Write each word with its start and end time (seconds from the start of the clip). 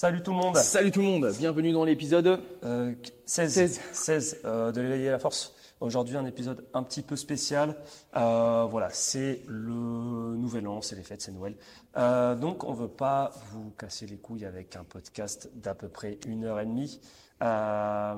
Salut 0.00 0.22
tout 0.22 0.30
le 0.30 0.36
monde. 0.36 0.54
Salut 0.54 0.92
tout 0.92 1.00
le 1.00 1.06
monde, 1.06 1.32
bienvenue 1.40 1.72
dans 1.72 1.82
l'épisode 1.84 2.40
Euh, 2.62 2.94
16, 3.26 3.80
16, 3.92 4.42
euh, 4.44 4.70
de 4.70 4.80
l'éveiller 4.80 5.08
à 5.08 5.10
la 5.10 5.18
force. 5.18 5.56
Aujourd'hui, 5.80 6.16
un 6.16 6.24
épisode 6.24 6.64
un 6.72 6.84
petit 6.84 7.02
peu 7.02 7.16
spécial. 7.16 7.74
Euh, 8.14 8.64
voilà, 8.70 8.90
c'est 8.90 9.42
le 9.48 10.36
nouvel 10.36 10.68
an, 10.68 10.82
c'est 10.82 10.94
les 10.94 11.02
fêtes, 11.02 11.22
c'est 11.22 11.32
Noël. 11.32 11.56
Euh, 11.96 12.36
donc, 12.36 12.62
on 12.62 12.74
veut 12.74 12.86
pas 12.86 13.32
vous 13.50 13.70
casser 13.70 14.06
les 14.06 14.18
couilles 14.18 14.44
avec 14.44 14.76
un 14.76 14.84
podcast 14.84 15.50
d'à 15.56 15.74
peu 15.74 15.88
près 15.88 16.20
une 16.28 16.44
heure 16.44 16.60
et 16.60 16.66
demie. 16.66 17.00
Euh, 17.42 18.14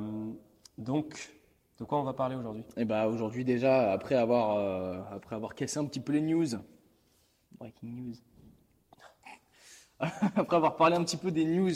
donc, 0.77 1.33
de 1.79 1.85
quoi 1.85 1.99
on 1.99 2.05
va 2.05 2.13
parler 2.13 2.37
aujourd'hui? 2.37 2.65
Et 2.77 2.85
bah 2.85 3.07
aujourd'hui 3.07 3.47
déjà, 3.47 3.91
après 3.91 4.17
avoir, 4.17 5.07
après 5.15 5.35
avoir 5.35 5.55
cassé 5.55 5.79
un 5.79 5.87
petit 5.87 6.01
peu 6.01 6.13
les 6.13 6.21
news, 6.21 6.47
breaking 7.59 7.89
news, 7.97 8.15
après 10.37 10.57
avoir 10.57 10.77
parlé 10.77 10.97
un 10.97 11.05
petit 11.05 11.17
peu 11.17 11.31
des 11.31 11.45
news 11.45 11.73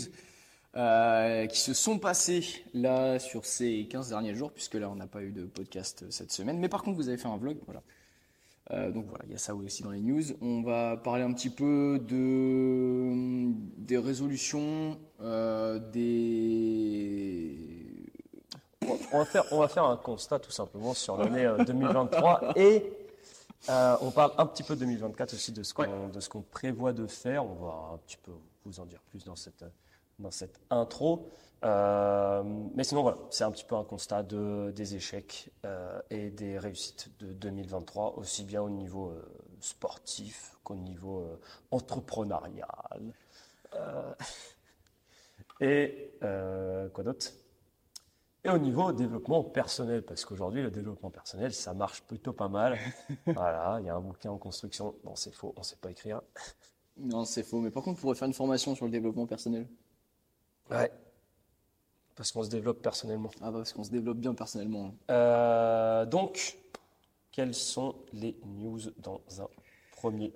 euh, 0.77 1.47
qui 1.47 1.61
se 1.61 1.75
sont 1.75 1.99
passées 1.99 2.45
là 2.73 3.19
sur 3.19 3.47
ces 3.47 3.87
15 3.89 4.09
derniers 4.11 4.35
jours, 4.35 4.51
puisque 4.53 4.75
là 4.75 4.89
on 4.91 4.97
n'a 4.97 5.07
pas 5.07 5.23
eu 5.23 5.31
de 5.31 5.45
podcast 5.45 6.05
cette 6.11 6.33
semaine, 6.33 6.59
mais 6.59 6.69
par 6.69 6.83
contre 6.83 6.97
vous 6.97 7.09
avez 7.09 7.19
fait 7.19 7.29
un 7.29 7.37
vlog, 7.37 7.59
voilà. 7.67 7.83
Euh, 8.71 8.91
donc 8.91 9.05
voilà, 9.09 9.25
il 9.27 9.33
y 9.33 9.35
a 9.35 9.39
ça 9.39 9.55
aussi 9.55 9.83
dans 9.83 9.91
les 9.91 10.01
news. 10.01 10.23
On 10.41 10.63
va 10.63 10.97
parler 10.97 11.23
un 11.23 11.33
petit 11.33 11.51
peu 11.51 12.01
de 12.01 13.53
des 13.77 13.99
résolutions, 13.99 14.99
euh, 15.21 15.79
des 15.93 17.59
on 19.13 19.19
va, 19.19 19.25
faire, 19.25 19.45
on 19.51 19.59
va 19.61 19.69
faire 19.69 19.85
un 19.85 19.97
constat 19.97 20.39
tout 20.39 20.51
simplement 20.51 20.95
sur 20.95 21.17
l'année 21.17 21.45
euh, 21.45 21.63
2023 21.65 22.53
et 22.57 22.85
euh, 23.69 23.97
on 24.03 24.11
parle 24.11 24.33
un 24.39 24.47
petit 24.47 24.63
peu 24.63 24.75
de 24.75 24.81
2024 24.81 25.35
aussi 25.35 25.53
de 25.53 25.63
ce 25.63 25.73
qu'on 25.73 26.43
prévoit 26.43 26.93
de 26.93 27.07
faire. 27.07 27.45
On 27.45 27.55
va 27.55 27.95
un 27.95 27.99
petit 27.99 28.19
peu 28.19 28.33
vous 28.65 28.81
en 28.81 28.87
dire 28.87 29.01
plus 29.09 29.25
dans 29.25 29.37
cette, 29.37 29.65
dans 30.19 30.31
cette 30.31 30.61
intro. 30.71 31.29
Euh, 31.65 32.43
mais 32.75 32.85
sinon, 32.85 33.03
voilà, 33.03 33.17
c'est 33.31 33.45
un 33.45 33.51
petit 33.51 33.65
peu 33.65 33.75
un 33.75 33.85
constat 33.85 34.23
de, 34.23 34.71
des 34.77 34.97
échecs 34.97 35.51
euh, 35.65 36.01
et 36.11 36.31
des 36.31 36.59
réussites 36.59 37.11
de 37.21 37.33
2023, 37.33 38.19
aussi 38.19 38.45
bien 38.45 38.61
au 38.61 38.71
niveau 38.71 39.15
sportif 39.61 40.57
qu'au 40.63 40.77
niveau 40.77 41.27
entrepreneurial. 41.71 43.13
Et 45.61 46.13
quoi 46.21 47.05
d'autre? 47.05 47.31
Et 48.45 48.51
au 48.51 48.59
niveau 48.59 48.93
développement 48.93 49.43
personnel, 49.43 50.03
parce 50.03 50.25
qu'aujourd'hui, 50.25 50.63
le 50.63 50.71
développement 50.71 51.11
personnel, 51.11 51.55
ça 51.55 51.73
marche 51.73 52.03
plutôt 52.03 52.35
pas 52.35 52.49
mal. 52.49 52.79
voilà, 53.27 53.79
il 53.81 53.87
y 53.87 53.89
a 53.89 53.95
un 53.95 54.01
bouquin 54.01 54.31
en 54.31 54.37
construction. 54.37 54.95
Non, 55.05 55.17
c'est 55.17 55.35
faux, 55.35 55.55
on 55.57 55.61
ne 55.61 55.65
sait 55.65 55.77
pas 55.77 55.91
écrire. 55.91 56.21
Non, 56.99 57.25
c'est 57.25 57.43
faux. 57.43 57.61
Mais 57.61 57.71
par 57.71 57.83
contre, 57.83 57.99
on 57.99 58.03
pourrait 58.03 58.17
faire 58.17 58.29
une 58.29 58.35
formation 58.35 58.75
sur 58.75 58.85
le 58.85 58.91
développement 58.91 59.27
personnel. 59.27 59.67
Ouais. 60.71 60.93
Parce 62.15 62.31
qu'on 62.33 62.43
se 62.43 62.51
développe 62.51 62.83
personnellement. 62.83 63.31
Ah 63.41 63.51
bah 63.51 63.59
parce 63.59 63.73
qu'on 63.73 63.83
se 63.83 63.91
développe 63.91 64.19
bien 64.19 64.35
personnellement. 64.35 64.95
Euh, 65.11 66.07
donc, 66.07 66.59
quelles 67.33 67.55
sont 67.55 67.97
les 68.13 68.39
news 68.45 68.81
dans 68.99 69.21
un 69.41 69.49
premier 69.91 70.33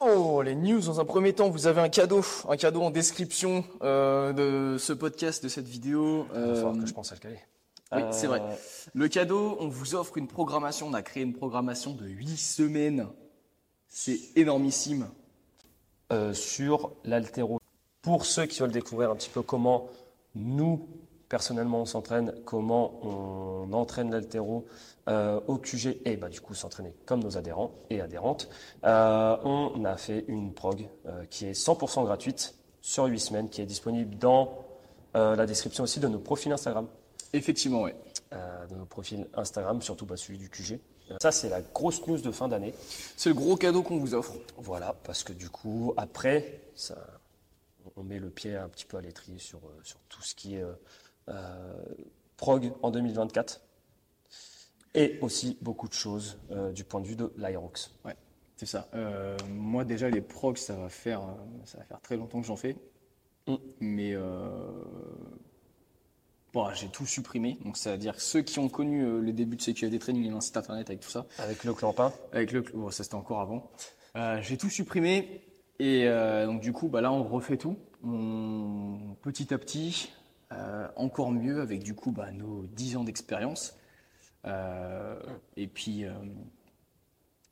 Oh, 0.00 0.42
les 0.42 0.54
news 0.54 0.80
dans 0.80 1.00
un 1.00 1.04
premier 1.06 1.32
temps, 1.32 1.48
vous 1.48 1.66
avez 1.66 1.80
un 1.80 1.88
cadeau, 1.88 2.20
un 2.48 2.56
cadeau 2.56 2.82
en 2.82 2.90
description 2.90 3.64
euh, 3.82 4.32
de 4.34 4.76
ce 4.78 4.92
podcast, 4.92 5.42
de 5.42 5.48
cette 5.48 5.66
vidéo. 5.66 6.26
Il 6.34 6.40
va 6.40 6.46
Euh, 6.48 6.54
falloir 6.56 6.76
que 6.78 6.86
je 6.86 6.92
pense 6.92 7.12
à 7.12 7.14
le 7.14 7.20
caler. 7.20 7.38
oui, 7.92 8.02
Euh, 8.02 8.12
c'est 8.12 8.26
vrai. 8.26 8.42
Le 8.92 9.08
cadeau, 9.08 9.56
on 9.58 9.68
vous 9.68 9.94
offre 9.94 10.18
une 10.18 10.28
programmation, 10.28 10.88
on 10.88 10.92
a 10.94 11.02
créé 11.02 11.22
une 11.22 11.32
programmation 11.32 11.92
de 11.92 12.06
8 12.06 12.36
semaines. 12.36 13.06
C'est 13.88 14.18
énormissime. 14.36 15.08
euh, 16.12 16.32
sur 16.34 16.92
l'altéro. 17.02 17.58
Pour 18.02 18.26
ceux 18.26 18.46
qui 18.46 18.60
veulent 18.60 18.70
découvrir 18.70 19.10
un 19.10 19.16
petit 19.16 19.28
peu 19.30 19.42
comment 19.42 19.88
nous, 20.36 20.86
personnellement, 21.28 21.82
on 21.82 21.86
s'entraîne, 21.86 22.34
comment 22.44 23.00
on 23.02 23.72
entraîne 23.72 24.10
l'altéro 24.10 24.66
euh, 25.08 25.40
au 25.46 25.58
QG 25.58 26.00
et 26.04 26.16
bah, 26.16 26.28
du 26.28 26.40
coup 26.40 26.54
s'entraîner 26.54 26.94
comme 27.04 27.22
nos 27.22 27.36
adhérents 27.38 27.72
et 27.90 28.00
adhérentes, 28.00 28.48
euh, 28.84 29.36
on 29.44 29.84
a 29.84 29.96
fait 29.96 30.24
une 30.28 30.52
prog 30.52 30.88
euh, 31.06 31.24
qui 31.30 31.46
est 31.46 31.52
100% 31.52 32.04
gratuite 32.04 32.54
sur 32.80 33.04
8 33.04 33.18
semaines, 33.18 33.48
qui 33.48 33.60
est 33.60 33.66
disponible 33.66 34.16
dans 34.16 34.62
la 35.14 35.46
description 35.46 35.84
aussi 35.84 35.98
de 35.98 36.08
nos 36.08 36.18
profils 36.18 36.52
Instagram. 36.52 36.86
Effectivement, 37.32 37.86
euh, 38.32 38.66
de 38.66 38.74
nos 38.74 38.86
profils 38.86 39.26
Instagram, 39.34 39.80
surtout 39.80 40.04
bah, 40.04 40.16
celui 40.16 40.36
du 40.36 40.50
QG. 40.50 40.78
Ça, 41.20 41.30
c'est 41.30 41.48
la 41.48 41.60
grosse 41.60 42.04
news 42.06 42.18
de 42.18 42.30
fin 42.30 42.48
d'année. 42.48 42.74
C'est 43.16 43.28
le 43.28 43.34
gros 43.34 43.56
cadeau 43.56 43.82
qu'on 43.82 43.98
vous 43.98 44.14
offre. 44.14 44.34
Voilà, 44.58 44.94
parce 45.04 45.22
que 45.22 45.32
du 45.32 45.48
coup, 45.48 45.94
après, 45.96 46.60
ça, 46.74 46.96
on 47.96 48.02
met 48.02 48.18
le 48.18 48.30
pied 48.30 48.56
un 48.56 48.68
petit 48.68 48.84
peu 48.84 48.96
à 48.96 49.00
l'étrier 49.00 49.38
sur, 49.38 49.60
sur 49.84 49.98
tout 50.08 50.22
ce 50.22 50.34
qui 50.34 50.56
est 50.56 50.64
prog 52.36 52.72
en 52.82 52.90
2024. 52.90 53.62
Et 54.94 55.18
aussi 55.20 55.58
beaucoup 55.60 55.88
de 55.88 55.92
choses 55.92 56.38
euh, 56.50 56.72
du 56.72 56.82
point 56.84 57.00
de 57.00 57.06
vue 57.06 57.16
de 57.16 57.30
l'Aerox. 57.36 57.90
Ouais, 58.04 58.16
c'est 58.56 58.64
ça. 58.66 58.88
Euh, 58.94 59.36
moi 59.50 59.84
déjà 59.84 60.08
les 60.08 60.22
progs, 60.22 60.56
ça 60.56 60.74
va 60.74 60.88
faire, 60.88 61.20
euh, 61.20 61.32
ça 61.66 61.76
va 61.78 61.84
faire 61.84 62.00
très 62.00 62.16
longtemps 62.16 62.40
que 62.40 62.46
j'en 62.46 62.56
fais. 62.56 62.76
Mm. 63.46 63.54
Mais 63.80 64.14
euh, 64.14 64.48
bon, 66.54 66.72
j'ai 66.72 66.88
tout 66.88 67.04
supprimé. 67.04 67.58
Donc 67.64 67.76
ça 67.76 67.92
veut 67.92 67.98
dire 67.98 68.18
ceux 68.20 68.40
qui 68.40 68.58
ont 68.58 68.70
connu 68.70 69.04
euh, 69.04 69.20
le 69.20 69.32
début 69.34 69.56
de 69.56 69.62
CQFD 69.62 69.98
Training 69.98 70.24
et 70.24 70.30
un 70.30 70.40
site 70.40 70.56
internet 70.56 70.88
avec 70.88 71.00
tout 71.00 71.10
ça, 71.10 71.26
Avec 71.38 71.64
le 71.64 71.74
clampin. 71.74 72.10
avec 72.32 72.52
le, 72.52 72.62
bon, 72.62 72.90
ça 72.90 73.04
c'était 73.04 73.16
encore 73.16 73.40
avant. 73.40 73.70
Euh, 74.16 74.40
j'ai 74.40 74.56
tout 74.56 74.70
supprimé 74.70 75.42
et 75.78 76.08
euh, 76.08 76.46
donc 76.46 76.62
du 76.62 76.72
coup, 76.72 76.88
bah 76.88 77.02
là 77.02 77.12
on 77.12 77.22
refait 77.22 77.58
tout, 77.58 77.76
On- 78.02 79.14
petit 79.20 79.52
à 79.52 79.58
petit, 79.58 80.10
euh, 80.52 80.86
encore 80.94 81.32
mieux 81.32 81.60
avec 81.60 81.82
du 81.82 81.94
coup 81.94 82.12
bah, 82.12 82.30
nos 82.30 82.66
10 82.66 82.98
ans 82.98 83.04
d'expérience. 83.04 83.76
Euh, 84.44 85.18
et 85.56 85.66
puis 85.66 86.04
euh, 86.04 86.12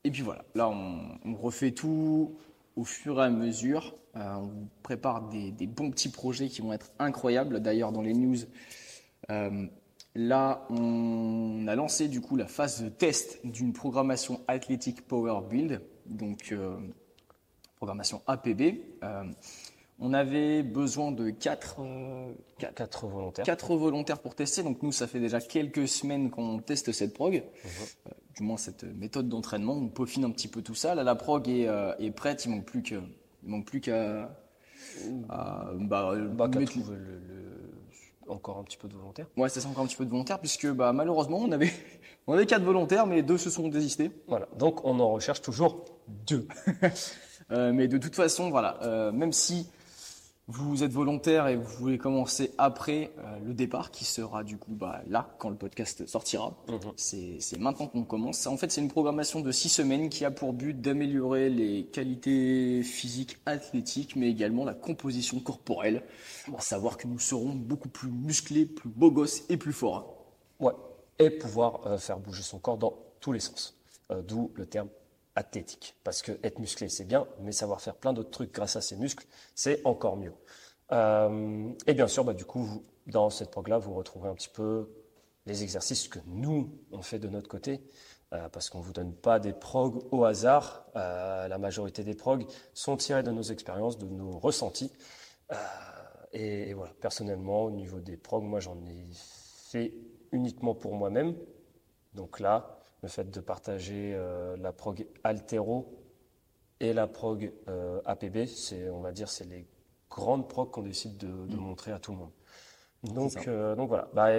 et 0.05 0.11
voilà, 0.23 0.45
là 0.55 0.69
on, 0.69 1.35
refait 1.35 1.73
tout 1.73 2.37
au 2.77 2.85
fur 2.85 3.21
et 3.21 3.25
à 3.25 3.31
mesure. 3.31 3.97
On 4.15 4.69
prépare 4.85 5.29
des, 5.29 5.51
bons 5.67 5.91
petits 5.91 6.11
projets 6.11 6.49
qui 6.49 6.61
vont 6.61 6.73
être 6.73 6.93
incroyables. 7.01 7.61
D'ailleurs 7.61 7.91
dans 7.91 8.03
les 8.03 8.15
news. 8.15 8.37
Là, 10.17 10.65
on 10.71 11.67
a 11.67 11.75
lancé 11.75 12.07
du 12.07 12.21
coup 12.21 12.37
la 12.37 12.47
phase 12.47 12.85
de 12.85 12.89
test 12.89 13.45
d'une 13.45 13.73
programmation 13.73 14.41
Athletic 14.47 15.09
Power 15.09 15.41
Build, 15.51 15.81
donc 16.07 16.55
programmation 17.77 18.23
APB. 18.29 18.79
Euh, 20.01 20.05
on 20.07 20.13
avait 20.13 20.63
besoin 20.63 21.13
de 21.13 21.31
4 21.31 21.77
Quatre 22.59 23.07
volontaires. 23.07 23.45
quatre 23.45 23.77
volontaires 23.77 24.19
pour 24.21 24.35
tester, 24.35 24.63
donc 24.63 24.83
nous 24.83 24.93
ça 24.93 25.07
fait 25.07 25.21
déjà 25.21 25.41
quelques 25.41 25.87
semaines 25.89 26.31
qu'on 26.31 26.59
teste 26.59 26.93
cette 26.93 27.15
prog, 27.15 27.37
euh, 28.07 28.11
du 28.37 28.43
moins 28.43 28.57
cette 28.57 28.85
méthode 28.85 29.29
d'entraînement. 29.29 29.75
On 29.75 29.89
peaufine 29.89 30.25
un 30.25 30.31
petit 30.31 30.49
peu 30.49 30.63
tout 30.63 30.75
ça. 30.75 30.95
Là, 30.95 31.03
la 31.05 31.15
prog 31.15 31.49
est, 31.49 31.67
euh, 31.69 31.95
est 31.99 32.11
prête. 32.11 32.45
Il 32.45 32.51
manque 32.51 32.65
plus 32.65 32.83
que, 32.83 32.95
il 33.43 33.49
manque 33.51 33.67
plus 33.67 33.81
qu'à, 33.81 34.31
bah, 35.29 35.71
Bah, 35.79 36.49
trouver 36.49 36.97
le- 36.97 37.21
le- 37.29 37.71
encore 38.29 38.59
un 38.59 38.65
petit 38.65 38.79
peu 38.79 38.89
de 38.89 38.95
volontaires. 38.95 39.27
Ouais, 39.37 39.49
c'est 39.49 39.61
ça 39.61 39.69
encore 39.69 39.85
un 39.85 39.87
petit 39.87 39.97
peu 39.97 40.05
de 40.07 40.11
volontaires, 40.11 40.39
puisque 40.41 40.67
bah, 40.73 40.93
malheureusement, 40.93 41.39
on 41.39 41.53
avait, 41.53 41.71
on 42.27 42.33
avait 42.35 42.47
quatre 42.47 42.63
volontaires, 42.65 43.07
mais 43.07 43.23
deux 43.23 43.39
se 43.39 43.51
sont 43.51 43.69
désistés. 43.69 44.11
Voilà, 44.29 44.49
donc 44.59 44.85
on 44.85 44.99
en 45.01 45.11
recherche 45.13 45.41
toujours 45.43 45.85
deux. 46.27 46.47
Euh, 47.51 47.75
mais 47.75 47.89
de 47.89 47.99
toute 47.99 48.15
façon, 48.17 48.49
voilà, 48.49 48.79
euh, 48.85 49.13
même 49.13 49.31
si 49.35 49.69
vous 50.47 50.83
êtes 50.85 50.93
volontaire 50.93 51.49
et 51.49 51.57
vous 51.57 51.65
voulez 51.79 51.97
commencer 51.97 52.53
après 52.59 53.13
euh, 53.19 53.39
le 53.47 53.55
départ, 53.55 53.91
qui 53.91 54.05
sera 54.05 54.45
du 54.45 54.59
coup 54.59 54.73
bah, 54.75 55.01
là, 55.09 55.35
quand 55.39 55.49
le 55.49 55.57
podcast 55.57 56.07
sortira, 56.07 56.55
Mhm. 56.69 56.79
c'est 56.97 57.37
c'est 57.41 57.59
maintenant 57.59 57.87
qu'on 57.87 58.05
commence. 58.05 58.47
En 58.47 58.59
fait, 58.59 58.71
c'est 58.71 58.83
une 58.83 58.89
programmation 58.91 59.41
de 59.41 59.51
six 59.53 59.71
semaines 59.71 60.11
qui 60.11 60.25
a 60.27 60.31
pour 60.31 60.53
but 60.53 60.79
d'améliorer 60.79 61.49
les 61.49 61.87
qualités 61.87 62.83
physiques, 62.83 63.39
athlétiques, 63.47 64.17
mais 64.17 64.29
également 64.29 64.67
la 64.67 64.75
composition 64.75 65.41
corporelle. 65.41 66.03
À 66.57 66.61
savoir 66.61 66.99
que 66.99 67.07
nous 67.07 67.19
serons 67.19 67.55
beaucoup 67.55 67.89
plus 67.89 68.11
musclés, 68.11 68.67
plus 68.67 68.91
beaux 68.91 69.11
gosses 69.11 69.45
et 69.49 69.57
plus 69.57 69.73
forts. 69.73 70.15
Ouais. 70.61 70.73
Et 71.19 71.31
pouvoir 71.31 71.87
euh, 71.87 71.97
faire 71.97 72.19
bouger 72.19 72.43
son 72.43 72.59
corps 72.59 72.77
dans 72.77 72.93
tous 73.21 73.33
les 73.33 73.41
sens. 73.41 73.79
Euh, 74.11 74.21
D'où 74.21 74.51
le 74.57 74.67
terme 74.67 74.89
athlétique. 75.37 75.97
Parce 76.05 76.23
que 76.23 76.33
être 76.43 76.59
musclé, 76.59 76.89
c'est 76.89 77.05
bien, 77.05 77.27
mais 77.41 77.53
savoir 77.53 77.81
faire 77.81 77.97
plein 77.97 78.13
d'autres 78.13 78.31
trucs 78.31 78.53
grâce 78.53 78.77
à 78.77 78.81
ses 78.81 78.97
muscles, 78.97 79.27
c'est 79.55 79.81
encore 79.85 80.17
mieux. 80.17 80.33
Euh, 80.93 81.71
et 81.87 81.95
bien 81.95 82.07
sûr, 82.09 82.25
bah, 82.25 82.35
du 82.35 82.45
coup, 82.45 82.83
dans 83.07 83.31
cette 83.31 83.51
prog-là, 83.51 83.79
vous 83.79 83.95
retrouverez 83.95 84.29
un 84.31 84.35
petit 84.35 84.49
peu 84.49 84.89
les 85.47 85.63
exercices 85.63 86.09
que 86.09 86.19
nous, 86.27 86.71
on 86.93 87.03
fait 87.03 87.19
de 87.19 87.29
notre 87.29 87.49
côté. 87.49 87.83
euh, 88.35 88.49
parce 88.49 88.71
qu'on 88.71 88.79
ne 88.79 88.85
vous 88.85 88.93
donne 88.93 89.15
pas 89.15 89.39
des 89.39 89.53
progs 89.53 90.03
au 90.13 90.25
hasard. 90.25 90.87
Euh, 90.97 91.49
la 91.49 91.59
majorité 91.59 92.05
des 92.05 92.15
progs 92.15 92.47
sont 92.75 92.97
tirés 92.97 93.23
de 93.23 93.31
nos 93.31 93.43
expériences, 93.43 93.99
de 93.99 94.07
nos 94.07 94.39
ressentis. 94.39 94.93
Et, 96.33 96.71
et 96.71 96.75
voilà, 96.75 96.93
personnellement, 97.01 97.65
au 97.65 97.71
niveau 97.71 98.01
des 98.01 98.17
progs, 98.17 98.43
moi 98.43 98.59
j'en 98.61 98.77
ai 98.87 99.07
fait 99.13 99.95
uniquement 100.33 100.75
pour 100.75 100.95
moi-même. 100.95 101.37
Donc 102.15 102.41
là, 102.41 102.79
le 103.05 103.09
fait 103.09 103.31
de 103.31 103.41
partager 103.41 104.15
euh, 104.15 104.57
la 104.57 104.73
prog 104.73 105.07
altéro 105.25 105.95
et 106.81 106.95
la 106.95 107.07
prog 107.07 107.53
euh, 107.69 108.01
APB, 108.07 108.47
c'est, 108.47 108.89
on 108.89 109.01
va 109.01 109.13
dire, 109.13 109.29
c'est 109.29 109.45
les 109.45 109.67
grande 110.09 110.49
prog 110.49 110.71
qu'on 110.71 110.83
décide 110.83 111.19
de, 111.19 111.47
de 111.47 111.57
montrer 111.57 111.93
à 111.93 111.99
tout 111.99 112.13
le 112.13 112.19
monde. 112.19 112.31
Donc, 113.03 113.47
euh, 113.47 113.77
donc 113.77 113.89
voilà. 113.89 114.09
Bah, 114.15 114.31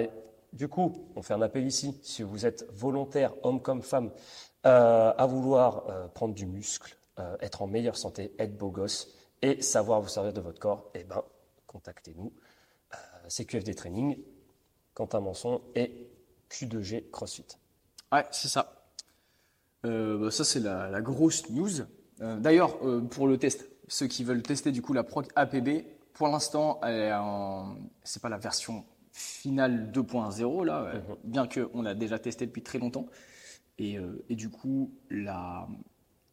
du 0.52 0.66
coup, 0.66 1.06
on 1.14 1.22
fait 1.22 1.34
un 1.34 1.42
appel 1.42 1.64
ici. 1.64 2.00
Si 2.02 2.24
vous 2.24 2.44
êtes 2.44 2.66
volontaire, 2.72 3.34
homme 3.44 3.62
comme 3.62 3.82
femme, 3.82 4.10
euh, 4.66 5.12
à 5.16 5.26
vouloir 5.26 5.88
euh, 5.88 6.08
prendre 6.08 6.34
du 6.34 6.46
muscle, 6.46 6.96
être 7.40 7.62
en 7.62 7.66
meilleure 7.66 7.96
santé, 7.96 8.34
être 8.38 8.58
beau 8.58 8.70
gosse 8.70 9.08
et 9.40 9.62
savoir 9.62 10.02
vous 10.02 10.08
servir 10.08 10.34
de 10.34 10.40
votre 10.42 10.58
corps, 10.58 10.90
eh 10.94 11.04
ben, 11.04 11.22
contactez-nous. 11.66 12.30
Euh, 12.92 12.96
c'est 13.28 13.46
QFD 13.46 13.74
Training, 13.74 14.18
Quentin 14.92 15.20
Manson 15.20 15.62
et 15.74 16.10
Q2G 16.50 17.10
CrossFit. 17.10 17.46
Ouais, 18.12 18.24
c'est 18.30 18.48
ça. 18.48 18.86
Euh, 19.84 20.18
bah, 20.18 20.30
ça, 20.30 20.44
c'est 20.44 20.60
la, 20.60 20.90
la 20.90 21.00
grosse 21.00 21.48
news. 21.50 21.70
Euh, 22.20 22.38
D'ailleurs, 22.38 22.76
euh, 22.84 23.00
pour 23.00 23.26
le 23.26 23.38
test, 23.38 23.68
ceux 23.88 24.06
qui 24.06 24.24
veulent 24.24 24.42
tester 24.42 24.72
du 24.72 24.82
coup 24.82 24.92
la 24.92 25.04
prog 25.04 25.26
APB, 25.36 25.84
pour 26.14 26.28
l'instant, 26.28 26.80
elle 26.82 26.94
est 26.94 27.12
en... 27.12 27.76
c'est 28.04 28.22
pas 28.22 28.28
la 28.28 28.38
version 28.38 28.84
finale 29.12 29.90
2.0 29.92 30.64
là, 30.64 30.82
euh, 30.82 31.00
bien 31.24 31.46
qu'on 31.46 31.82
l'a 31.82 31.94
déjà 31.94 32.18
testé 32.18 32.46
depuis 32.46 32.62
très 32.62 32.78
longtemps. 32.78 33.06
Et, 33.78 33.98
et 34.30 34.36
du 34.36 34.48
coup, 34.48 34.94
la 35.10 35.68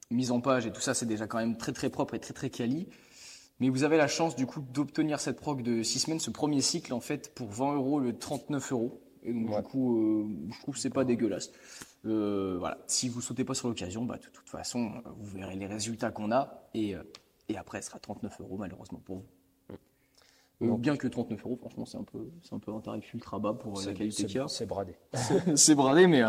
mise 0.10 0.32
en 0.32 0.40
page 0.40 0.66
et 0.66 0.72
tout 0.72 0.80
ça, 0.80 0.94
c'est 0.94 1.06
déjà 1.06 1.28
quand 1.28 1.40
même 1.40 1.58
très 1.58 1.74
très 1.74 1.90
propre 1.90 2.14
et 2.14 2.20
très 2.20 2.34
très 2.34 2.50
quali. 2.50 2.88
Mais 3.60 3.68
vous 3.68 3.84
avez 3.84 3.98
la 3.98 4.08
chance 4.08 4.36
du 4.38 4.46
coup 4.46 4.62
d'obtenir 4.62 5.20
cette 5.20 5.42
prog 5.42 5.62
de 5.62 5.84
6 5.84 6.00
semaines, 6.00 6.20
ce 6.22 6.32
premier 6.32 6.62
cycle 6.62 6.94
en 6.94 7.02
fait 7.02 7.36
pour 7.36 7.52
20 7.52 7.76
euros 7.76 8.00
le 8.00 8.18
39 8.18 8.72
euros. 8.72 9.02
Et 9.26 9.34
donc 9.34 9.50
Ouais. 9.50 9.58
du 9.58 9.64
coup, 9.64 9.98
euh, 9.98 10.28
je 10.54 10.60
trouve 10.62 10.76
que 10.76 10.82
c'est 10.82 10.90
pas 10.90 11.06
dégueulasse. 11.06 11.52
Euh, 12.06 12.58
voilà, 12.60 12.78
si 12.88 13.08
vous 13.10 13.22
sautez 13.22 13.44
pas 13.46 13.54
sur 13.54 13.68
l'occasion, 13.70 14.04
bah, 14.04 14.18
de 14.18 14.28
toute 14.28 14.50
façon, 14.50 14.92
euh, 15.06 15.10
vous 15.18 15.38
verrez 15.38 15.56
les 15.56 15.66
résultats 15.68 16.12
qu'on 16.12 16.32
a 16.32 16.68
et, 16.74 16.96
et 17.50 17.58
après, 17.58 17.82
ce 17.82 17.88
sera 17.90 18.00
39 18.00 18.42
euros 18.42 18.58
malheureusement 18.58 19.00
pour 19.06 19.18
vous. 19.18 19.26
Euh, 20.62 20.68
Donc- 20.68 20.82
bien 20.82 20.98
que 20.98 21.08
39 21.08 21.42
euros, 21.46 21.56
franchement, 21.56 21.86
c'est 21.86 21.98
un 21.98 22.04
peu, 22.04 22.30
c'est 22.42 22.54
un 22.54 22.60
peu 22.60 22.74
un 22.74 22.80
tarif 22.80 23.14
ultra 23.14 23.40
bas 23.40 23.54
pour 23.54 23.80
la 23.82 23.94
qualité 23.94 24.26
qu'il 24.26 24.36
y 24.36 24.40
a. 24.40 24.48
C'est 24.48 24.66
bradé. 24.66 24.96
c'est 25.56 25.76
bradé, 25.76 26.08
mais 26.08 26.22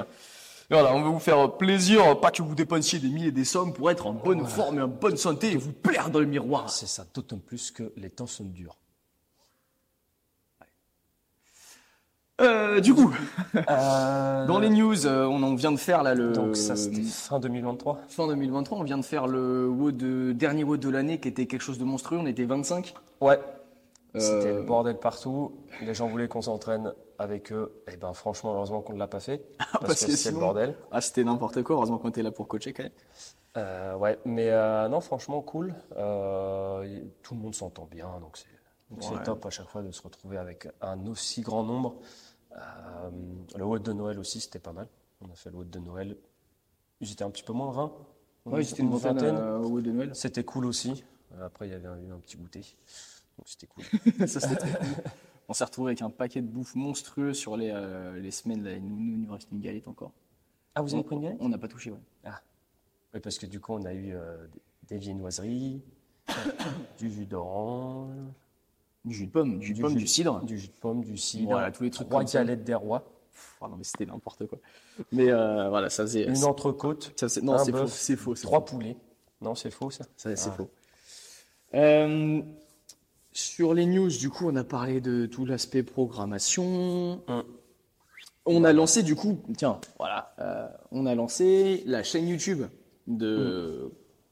voilà, 0.70 0.94
on 0.94 1.02
va 1.02 1.08
vous 1.10 1.18
faire 1.18 1.56
plaisir, 1.56 2.20
pas 2.20 2.30
que 2.30 2.42
vous 2.42 2.54
dépensiez 2.54 2.98
des 3.00 3.08
milliers 3.08 3.28
et 3.28 3.32
des 3.32 3.44
sommes 3.44 3.72
pour 3.72 3.90
être 3.90 4.06
en 4.06 4.12
bonne 4.12 4.46
forme 4.46 4.78
et 4.78 4.82
en 4.82 4.88
bonne 4.88 5.16
santé 5.16 5.52
et 5.52 5.56
vous 5.56 5.72
plaire 5.72 6.10
dans 6.10 6.20
le 6.20 6.26
miroir. 6.26 6.70
C'est 6.70 6.86
ça, 6.86 7.04
d'autant 7.12 7.38
plus 7.38 7.70
que 7.70 7.92
les 7.96 8.08
temps 8.10 8.26
sont 8.26 8.44
durs. 8.44 8.76
Euh, 12.40 12.80
du 12.80 12.94
coup, 12.94 13.14
Euh, 13.70 14.46
dans 14.46 14.58
les 14.58 14.68
news, 14.68 15.06
euh, 15.06 15.24
on 15.26 15.42
en 15.44 15.54
vient 15.54 15.70
de 15.70 15.76
faire 15.76 16.02
là 16.02 16.14
le 16.14 16.32
Donc 16.32 16.56
ça, 16.56 16.74
c'était 16.74 17.02
fin 17.02 17.38
2023. 17.38 18.00
fin 18.08 18.26
2023, 18.26 18.78
on 18.78 18.82
vient 18.82 18.98
de 18.98 19.04
faire 19.04 19.28
le 19.28 19.68
WOD 19.68 19.96
de, 19.96 20.32
dernier 20.32 20.64
WOD 20.64 20.80
de 20.80 20.88
l'année 20.88 21.20
qui 21.20 21.28
était 21.28 21.46
quelque 21.46 21.60
chose 21.62 21.78
de 21.78 21.84
monstrueux. 21.84 22.18
On 22.18 22.26
était 22.26 22.44
25. 22.44 22.94
Ouais. 23.20 23.38
C'était 24.16 24.52
le 24.52 24.62
bordel 24.62 24.98
partout. 24.98 25.52
Les 25.80 25.94
gens 25.94 26.08
voulaient 26.08 26.28
qu'on 26.28 26.42
s'entraîne 26.42 26.92
avec 27.18 27.52
eux. 27.52 27.82
Et 27.92 27.96
ben 27.96 28.12
franchement, 28.12 28.54
heureusement 28.54 28.80
qu'on 28.80 28.94
ne 28.94 28.98
l'a 28.98 29.08
pas 29.08 29.20
fait. 29.20 29.44
Parce, 29.58 29.86
parce 29.86 30.00
que 30.04 30.10
que 30.10 30.16
c'est 30.16 30.30
le 30.32 30.38
bordel. 30.38 30.74
Ah, 30.92 31.00
c'était 31.00 31.24
n'importe 31.24 31.62
quoi. 31.62 31.76
Heureusement 31.76 31.98
qu'on 31.98 32.08
était 32.10 32.22
là 32.22 32.30
pour 32.32 32.48
coacher 32.48 32.72
quand 32.72 32.84
même. 32.84 33.96
Ouais, 34.00 34.18
mais 34.24 34.50
non, 34.88 35.00
franchement, 35.00 35.40
cool. 35.40 35.74
Tout 35.90 37.34
le 37.34 37.40
monde 37.40 37.54
s'entend 37.54 37.88
bien, 37.90 38.08
donc 38.20 38.36
c'est 38.36 38.46
donc 38.90 39.02
c'est 39.02 39.14
Ouais. 39.14 39.22
top 39.24 39.44
à 39.46 39.50
chaque 39.50 39.68
fois 39.68 39.82
de 39.82 39.90
se 39.90 40.02
retrouver 40.02 40.36
avec 40.36 40.68
un 40.80 41.06
aussi 41.06 41.40
grand 41.40 41.64
nombre. 41.64 41.96
Euh, 42.54 43.10
le 43.56 43.64
WOD 43.64 43.82
de 43.82 43.92
Noël 43.92 44.18
aussi, 44.18 44.40
c'était 44.40 44.58
pas 44.58 44.72
mal. 44.72 44.88
On 45.20 45.30
a 45.30 45.34
fait 45.34 45.50
le 45.50 45.56
WOD 45.56 45.70
de 45.70 45.78
Noël. 45.78 46.16
Ils 47.00 47.10
étaient 47.10 47.24
un 47.24 47.30
petit 47.30 47.42
peu 47.42 47.52
moins 47.52 47.70
20. 47.72 47.92
Ouais, 48.46 48.62
c'était 48.62 48.82
une 48.82 48.90
vingtaine 48.96 49.36
euh, 49.36 49.58
au 49.58 49.68
WOD 49.68 49.84
de 49.84 49.92
Noël. 49.92 50.14
C'était 50.14 50.44
cool 50.44 50.66
aussi. 50.66 51.04
Euh, 51.32 51.46
Après, 51.46 51.68
il 51.68 51.72
y 51.72 51.74
avait 51.74 51.88
eu 51.88 52.12
un 52.12 52.18
petit 52.18 52.36
goûter. 52.36 52.64
Donc 53.38 53.48
c'était 53.48 53.66
cool. 53.66 53.84
Ça, 54.28 54.40
c'était 54.40 54.56
très 54.56 54.78
cool. 54.78 54.88
On 55.48 55.52
s'est 55.52 55.64
retrouvé 55.64 55.90
avec 55.90 56.02
un 56.02 56.10
paquet 56.10 56.40
de 56.40 56.46
bouffe 56.46 56.74
monstrueux 56.74 57.34
sur 57.34 57.56
les, 57.56 57.70
euh, 57.70 58.18
les 58.18 58.30
semaines. 58.30 58.62
Là. 58.64 58.78
Nous, 58.78 58.96
nous, 58.96 59.14
il 59.14 59.20
nous 59.22 59.32
reste 59.32 59.48
une 59.52 59.60
galette 59.60 59.88
encore. 59.88 60.12
Ah, 60.74 60.82
vous 60.82 60.94
avez 60.94 61.04
pris 61.04 61.16
une 61.16 61.22
galette? 61.22 61.38
On 61.40 61.48
n'a 61.48 61.58
pas 61.58 61.68
touché, 61.68 61.90
ouais. 61.90 61.98
Oui, 63.12 63.20
parce 63.20 63.38
que 63.38 63.46
du 63.46 63.60
coup, 63.60 63.74
on 63.74 63.84
a 63.84 63.92
eu 63.92 64.12
euh, 64.12 64.46
des 64.88 64.98
viennoiseries, 64.98 65.82
du 66.98 67.10
jus 67.10 67.26
d'orange, 67.26 68.10
Du 69.04 69.14
jus 69.14 69.26
de 69.26 69.30
pomme, 69.32 69.58
du 69.58 69.66
jus 69.66 69.74
de 69.74 69.80
pomme, 69.82 69.94
du 69.94 70.06
cidre. 70.06 70.40
du 70.44 70.58
jus 70.58 70.68
de 70.68 70.72
pomme, 70.80 71.04
du 71.04 71.16
cidre, 71.18 71.50
Voilà, 71.50 71.70
tous 71.70 71.82
les 71.84 71.90
trucs 71.90 72.08
trois 72.08 72.24
galettes 72.24 72.64
des 72.64 72.74
rois, 72.74 73.04
Ah 73.60 73.68
non, 73.68 73.76
mais 73.76 73.84
c'était 73.84 74.06
n'importe 74.06 74.46
quoi. 74.46 74.58
Mais 75.12 75.30
euh, 75.30 75.68
voilà, 75.68 75.90
ça 75.90 76.04
faisait. 76.04 76.24
une 76.24 76.44
entrecôte, 76.44 77.12
ça, 77.16 77.26
non, 77.42 77.58
c'est 77.58 77.72
faux. 77.72 77.86
C'est 77.86 78.16
faux. 78.16 78.34
trois 78.34 78.60
faux. 78.60 78.64
poulets. 78.76 78.96
Non, 79.42 79.54
c'est 79.54 79.70
faux 79.70 79.90
ça. 79.90 80.04
Ça, 80.16 80.34
c'est 80.36 80.48
Ah. 80.50 80.52
faux. 80.52 80.70
Euh, 81.74 82.40
sur 83.32 83.74
les 83.74 83.84
news, 83.86 84.08
du 84.08 84.30
coup, 84.30 84.48
on 84.48 84.56
a 84.56 84.64
parlé 84.64 85.00
de 85.00 85.26
tout 85.26 85.44
l'aspect 85.44 85.82
programmation. 85.82 87.20
Hum. 87.28 87.44
On 88.46 88.62
a 88.64 88.72
lancé, 88.72 89.02
du 89.02 89.14
coup, 89.16 89.40
tiens, 89.56 89.80
voilà, 89.98 90.34
euh, 90.38 90.68
on 90.92 91.06
a 91.06 91.14
lancé 91.14 91.82
la 91.86 92.02
chaîne 92.02 92.28
YouTube 92.28 92.64
de 93.06 93.90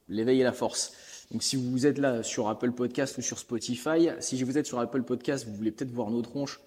l'éveil 0.08 0.40
et 0.40 0.44
la 0.44 0.52
force. 0.52 0.92
Donc, 1.32 1.42
si 1.42 1.56
vous 1.56 1.86
êtes 1.86 1.98
là 1.98 2.22
sur 2.22 2.48
Apple 2.48 2.72
Podcast 2.72 3.16
ou 3.16 3.22
sur 3.22 3.38
Spotify, 3.38 4.10
si 4.20 4.42
vous 4.44 4.58
êtes 4.58 4.66
sur 4.66 4.78
Apple 4.78 5.02
Podcast, 5.02 5.46
vous 5.46 5.54
voulez 5.54 5.72
peut-être 5.72 5.90
voir 5.90 6.10
nos 6.10 6.20
tronches, 6.20 6.60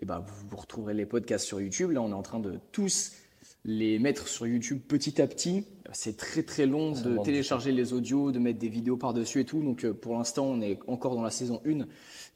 et 0.00 0.06
ben, 0.06 0.18
vous, 0.20 0.48
vous 0.48 0.56
retrouverez 0.56 0.94
les 0.94 1.06
podcasts 1.06 1.46
sur 1.46 1.60
YouTube. 1.60 1.92
Là, 1.92 2.02
on 2.02 2.10
est 2.10 2.14
en 2.14 2.22
train 2.22 2.40
de 2.40 2.58
tous 2.72 3.12
les 3.64 3.98
mettre 3.98 4.28
sur 4.28 4.46
YouTube 4.46 4.80
petit 4.86 5.20
à 5.20 5.26
petit. 5.26 5.64
C'est 5.92 6.16
très 6.16 6.42
très 6.42 6.66
long 6.66 6.92
de 6.92 7.22
télécharger 7.22 7.72
les 7.72 7.92
audios, 7.92 8.32
de 8.32 8.38
mettre 8.38 8.58
des 8.58 8.68
vidéos 8.68 8.96
par-dessus 8.96 9.40
et 9.40 9.44
tout. 9.44 9.62
Donc 9.62 9.84
euh, 9.84 9.92
pour 9.92 10.16
l'instant, 10.16 10.46
on 10.46 10.60
est 10.60 10.78
encore 10.86 11.14
dans 11.14 11.22
la 11.22 11.30
saison 11.30 11.60
1 11.66 11.86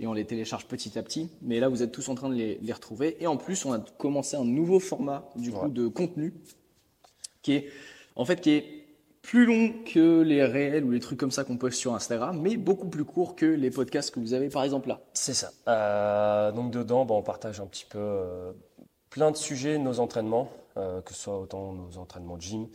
et 0.00 0.06
on 0.06 0.12
les 0.12 0.24
télécharge 0.24 0.66
petit 0.66 0.98
à 0.98 1.02
petit. 1.02 1.30
Mais 1.42 1.60
là, 1.60 1.68
vous 1.68 1.82
êtes 1.82 1.92
tous 1.92 2.08
en 2.08 2.14
train 2.14 2.28
de 2.28 2.34
les, 2.34 2.58
les 2.62 2.72
retrouver. 2.72 3.16
Et 3.20 3.26
en 3.26 3.36
plus, 3.36 3.64
on 3.64 3.72
a 3.72 3.78
commencé 3.98 4.36
un 4.36 4.44
nouveau 4.44 4.80
format 4.80 5.30
du 5.36 5.50
coup 5.50 5.68
de 5.68 5.88
contenu 5.88 6.32
qui 7.42 7.52
est 7.52 7.68
en 8.14 8.24
fait 8.24 8.40
qui 8.40 8.50
est 8.50 8.81
plus 9.22 9.46
long 9.46 9.72
que 9.84 10.20
les 10.20 10.44
réels 10.44 10.84
ou 10.84 10.90
les 10.90 11.00
trucs 11.00 11.18
comme 11.18 11.30
ça 11.30 11.44
qu'on 11.44 11.56
poste 11.56 11.78
sur 11.78 11.94
Instagram, 11.94 12.38
mais 12.40 12.56
beaucoup 12.56 12.88
plus 12.88 13.04
court 13.04 13.36
que 13.36 13.46
les 13.46 13.70
podcasts 13.70 14.12
que 14.12 14.20
vous 14.20 14.34
avez 14.34 14.48
par 14.48 14.64
exemple 14.64 14.88
là. 14.88 15.00
C'est 15.14 15.32
ça. 15.34 15.50
Euh, 15.68 16.50
donc 16.52 16.72
dedans, 16.72 17.04
bah, 17.04 17.14
on 17.14 17.22
partage 17.22 17.60
un 17.60 17.66
petit 17.66 17.86
peu 17.88 17.98
euh, 17.98 18.52
plein 19.10 19.30
de 19.30 19.36
sujets, 19.36 19.78
nos 19.78 20.00
entraînements, 20.00 20.50
euh, 20.76 21.00
que 21.00 21.14
ce 21.14 21.22
soit 21.22 21.38
autant 21.38 21.72
nos 21.72 21.98
entraînements 21.98 22.36
de 22.36 22.42
gym, 22.42 22.68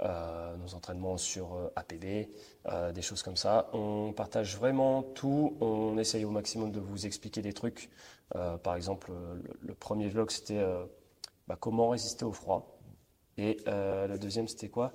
nos 0.00 0.74
entraînements 0.74 1.16
sur 1.16 1.54
euh, 1.54 2.92
des 2.92 3.02
choses 3.02 3.22
comme 3.22 3.36
ça. 3.36 3.70
On 3.72 4.12
partage 4.12 4.56
vraiment 4.56 5.04
tout. 5.04 5.56
On 5.60 5.96
essaye 5.96 6.24
au 6.24 6.30
maximum 6.30 6.72
de 6.72 6.80
vous 6.80 7.06
expliquer 7.06 7.40
des 7.40 7.52
trucs. 7.52 7.88
Par 8.62 8.74
exemple, 8.74 9.12
le, 9.60 9.74
premier 9.74 10.08
vlog, 10.08 10.30
c'était 10.30 10.64
bah, 11.46 11.56
comment 11.60 11.90
résister 11.90 12.24
au 12.24 12.32
froid. 12.32 12.80
Et 13.36 13.58
le 13.66 14.16
deuxième, 14.16 14.48
c'était 14.48 14.70
quoi? 14.70 14.92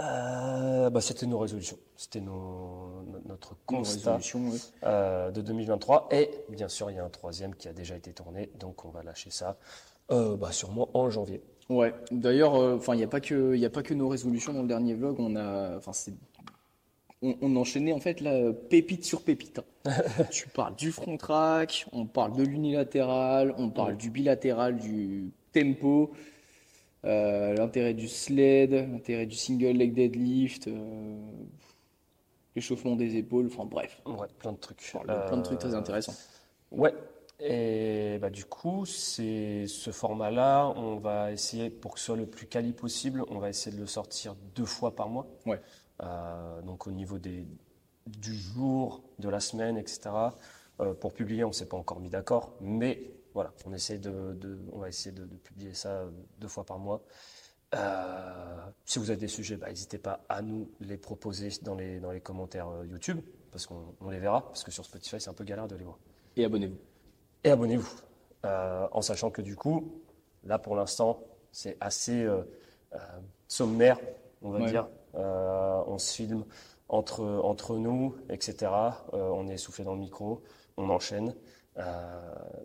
Euh, 0.00 0.90
bah, 0.90 1.00
C'était 1.00 1.26
nos 1.26 1.38
résolutions. 1.38 1.76
C'était 1.96 2.20
notre 2.20 3.56
constat 3.66 4.18
euh, 4.84 5.30
de 5.30 5.40
2023. 5.42 6.08
Et 6.12 6.30
bien 6.48 6.68
sûr, 6.68 6.90
il 6.90 6.96
y 6.96 6.98
a 6.98 7.04
un 7.04 7.10
troisième 7.10 7.54
qui 7.54 7.68
a 7.68 7.72
déjà 7.72 7.96
été 7.96 8.12
tourné, 8.12 8.50
donc 8.58 8.84
on 8.84 8.90
va 8.90 9.02
lâcher 9.02 9.30
ça 9.30 9.56
euh, 10.10 10.36
bah, 10.36 10.52
sûrement 10.52 10.88
en 10.94 11.10
janvier. 11.10 11.42
Ouais. 11.68 11.94
D'ailleurs, 12.10 12.56
euh, 12.56 12.76
enfin, 12.76 12.94
il 12.94 12.98
n'y 12.98 13.04
a 13.04 13.08
pas 13.08 13.20
que, 13.20 13.54
y 13.54 13.64
a 13.64 13.70
pas 13.70 13.82
que 13.82 13.94
nos 13.94 14.08
résolutions 14.08 14.52
dans 14.52 14.62
le 14.62 14.68
dernier 14.68 14.94
vlog. 14.94 15.16
On 15.20 15.36
a, 15.36 15.78
on, 17.22 17.36
on 17.42 17.56
enchaînait 17.56 17.92
en 17.92 18.00
fait 18.00 18.20
là, 18.20 18.52
pépite 18.52 19.04
sur 19.04 19.22
pépite. 19.22 19.60
hein. 19.84 19.90
tu 20.30 20.48
parles 20.48 20.74
du 20.76 20.90
front 20.90 21.16
track, 21.16 21.86
on 21.92 22.06
parle 22.06 22.34
de 22.36 22.42
l'unilatéral, 22.42 23.54
on 23.58 23.68
parle 23.70 23.96
du 23.96 24.10
bilatéral, 24.10 24.78
du 24.78 25.30
tempo, 25.52 26.10
euh, 27.04 27.54
l'intérêt 27.54 27.94
du 27.94 28.08
sled, 28.08 28.72
l'intérêt 28.72 29.26
du 29.26 29.36
single 29.36 29.72
leg 29.76 29.92
deadlift, 29.94 30.68
euh, 30.68 31.16
l'échauffement 32.54 32.96
des 32.96 33.16
épaules. 33.16 33.46
Enfin 33.46 33.64
bref, 33.64 34.00
Ouais, 34.06 34.26
plein 34.38 34.52
de 34.52 34.58
trucs. 34.58 34.78
plein 35.04 35.36
de 35.36 35.42
trucs 35.42 35.58
très 35.58 35.74
Euh, 35.74 35.78
intéressants. 35.78 36.14
Ouais. 36.70 36.94
Et 37.42 38.18
bah, 38.20 38.28
du 38.28 38.44
coup, 38.44 38.84
c'est 38.84 39.66
ce 39.66 39.90
format-là, 39.92 40.68
on 40.76 40.96
va 40.96 41.32
essayer, 41.32 41.70
pour 41.70 41.94
que 41.94 41.98
ce 41.98 42.06
soit 42.06 42.16
le 42.16 42.26
plus 42.26 42.46
quali 42.46 42.72
possible, 42.72 43.24
on 43.30 43.38
va 43.38 43.48
essayer 43.48 43.74
de 43.74 43.80
le 43.80 43.86
sortir 43.86 44.36
deux 44.54 44.66
fois 44.66 44.94
par 44.94 45.08
mois. 45.08 45.26
Ouais. 45.46 45.60
Donc 46.64 46.86
au 46.86 46.90
niveau 46.92 47.18
des, 47.18 47.46
du 48.06 48.34
jour, 48.34 49.02
de 49.18 49.28
la 49.30 49.40
semaine, 49.40 49.78
etc. 49.78 50.10
Pour 51.00 51.14
publier, 51.14 51.44
on 51.44 51.48
ne 51.48 51.52
s'est 51.54 51.64
pas 51.68 51.78
encore 51.78 52.00
mis 52.00 52.10
d'accord, 52.10 52.52
mais 52.60 53.10
voilà, 53.34 53.52
on, 53.66 53.72
essaie 53.72 53.98
de, 53.98 54.34
de- 54.34 54.58
on 54.72 54.78
va 54.78 54.88
essayer 54.88 55.12
de, 55.12 55.24
de 55.24 55.36
publier 55.36 55.74
ça 55.74 55.90
euh, 55.90 56.10
deux 56.38 56.48
fois 56.48 56.64
par 56.64 56.78
mois. 56.78 57.02
Euh, 57.74 58.56
si 58.84 58.98
vous 58.98 59.10
avez 59.10 59.20
des 59.20 59.28
sujets, 59.28 59.56
bah, 59.56 59.68
n'hésitez 59.68 59.98
pas 59.98 60.24
à 60.28 60.42
nous 60.42 60.70
les 60.80 60.96
proposer 60.96 61.50
dans 61.62 61.74
les, 61.76 62.00
dans 62.00 62.10
les 62.10 62.20
commentaires 62.20 62.68
euh, 62.68 62.84
YouTube, 62.86 63.20
parce 63.52 63.66
qu'on 63.66 63.94
on 64.00 64.10
les 64.10 64.18
verra, 64.18 64.42
parce 64.46 64.64
que 64.64 64.70
sur 64.72 64.84
Spotify, 64.84 65.20
c'est 65.20 65.30
un 65.30 65.34
peu 65.34 65.44
galère 65.44 65.68
de 65.68 65.76
les 65.76 65.84
voir. 65.84 65.98
Et 66.36 66.44
abonnez-vous. 66.44 66.78
Et 67.44 67.50
abonnez-vous, 67.50 67.90
Euh, 68.46 68.88
en 68.92 69.02
sachant 69.02 69.30
que 69.30 69.42
du 69.42 69.54
coup, 69.54 69.92
là 70.44 70.58
pour 70.58 70.74
l'instant, 70.74 71.22
c'est 71.52 71.76
assez 71.80 72.22
euh, 72.24 72.42
sommaire, 73.48 73.98
on 74.42 74.50
va 74.50 74.60
Ouais. 74.60 74.70
dire. 74.70 74.88
On 75.12 75.98
se 75.98 76.14
filme, 76.14 76.44
entre, 76.88 77.22
entre 77.44 77.76
nous, 77.76 78.16
etc. 78.30 78.72
on 79.12 79.46
est 79.48 79.56
soufflé 79.58 79.84
dans 79.84 79.94
le 79.94 80.00
micro, 80.00 80.42
on 80.76 80.88
enchaîne. 80.88 81.34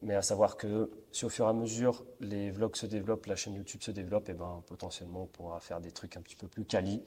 Mais 0.02 0.16
à 0.16 0.22
savoir 0.22 0.58
que 0.58 0.92
si 1.12 1.26
au 1.26 1.30
fur 1.30 1.46
et 1.46 1.50
à 1.50 1.54
mesure 1.54 2.06
les 2.20 2.52
vlogs 2.52 2.76
se 2.76 2.86
développent, 2.86 3.28
la 3.28 3.36
chaîne 3.36 3.56
YouTube 3.56 3.82
se 3.82 3.92
développe, 3.92 4.30
et 4.30 4.34
eh 4.34 4.36
ben 4.36 4.64
potentiellement 4.68 5.24
on 5.24 5.28
pourra 5.28 5.60
faire 5.60 5.80
des 5.80 5.92
trucs 5.92 6.18
un 6.18 6.22
petit 6.22 6.36
peu 6.36 6.48
plus 6.48 6.66
quali 6.66 7.02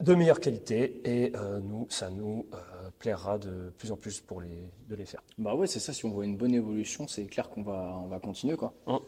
de 0.00 0.14
meilleure 0.14 0.40
qualité 0.40 1.00
et 1.04 1.34
euh, 1.36 1.60
nous, 1.60 1.86
ça 1.88 2.10
nous 2.10 2.46
euh, 2.52 2.90
plaira 2.98 3.38
de 3.38 3.72
plus 3.78 3.92
en 3.92 3.96
plus 3.96 4.20
pour 4.20 4.40
les, 4.40 4.70
de 4.88 4.94
les 4.94 5.06
faire. 5.06 5.22
Bah 5.38 5.54
ouais, 5.54 5.66
c'est 5.66 5.80
ça. 5.80 5.92
Si 5.92 6.04
on 6.04 6.10
voit 6.10 6.24
une 6.24 6.36
bonne 6.36 6.54
évolution, 6.54 7.08
c'est 7.08 7.24
clair 7.26 7.48
qu'on 7.48 7.62
va, 7.62 7.98
on 8.04 8.08
va 8.08 8.20
continuer 8.20 8.56
quoi. 8.56 8.74
Hein. 8.86 9.00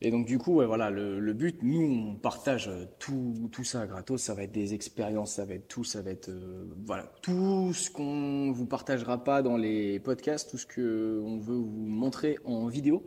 Et 0.00 0.10
donc 0.10 0.26
du 0.26 0.38
coup, 0.38 0.54
voilà, 0.54 0.90
le, 0.90 1.32
but, 1.32 1.62
nous, 1.62 1.80
on 1.80 2.14
partage 2.16 2.70
tout, 2.98 3.48
tout 3.52 3.64
ça 3.64 3.86
gratos. 3.86 4.20
Ça 4.20 4.34
va 4.34 4.42
être 4.42 4.52
des 4.52 4.74
expériences, 4.74 5.34
ça 5.34 5.44
va 5.44 5.54
être 5.54 5.68
tout, 5.68 5.84
ça 5.84 6.02
va 6.02 6.10
être 6.10 6.28
euh, 6.28 6.68
voilà 6.84 7.10
tout 7.22 7.72
ce 7.72 7.90
qu'on 7.90 8.52
vous 8.52 8.66
partagera 8.66 9.22
pas 9.22 9.42
dans 9.42 9.56
les 9.56 10.00
podcasts, 10.00 10.50
tout 10.50 10.58
ce 10.58 10.66
que 10.66 11.20
on 11.24 11.38
veut 11.38 11.56
vous 11.56 11.86
montrer 11.86 12.38
en 12.44 12.66
vidéo. 12.66 13.04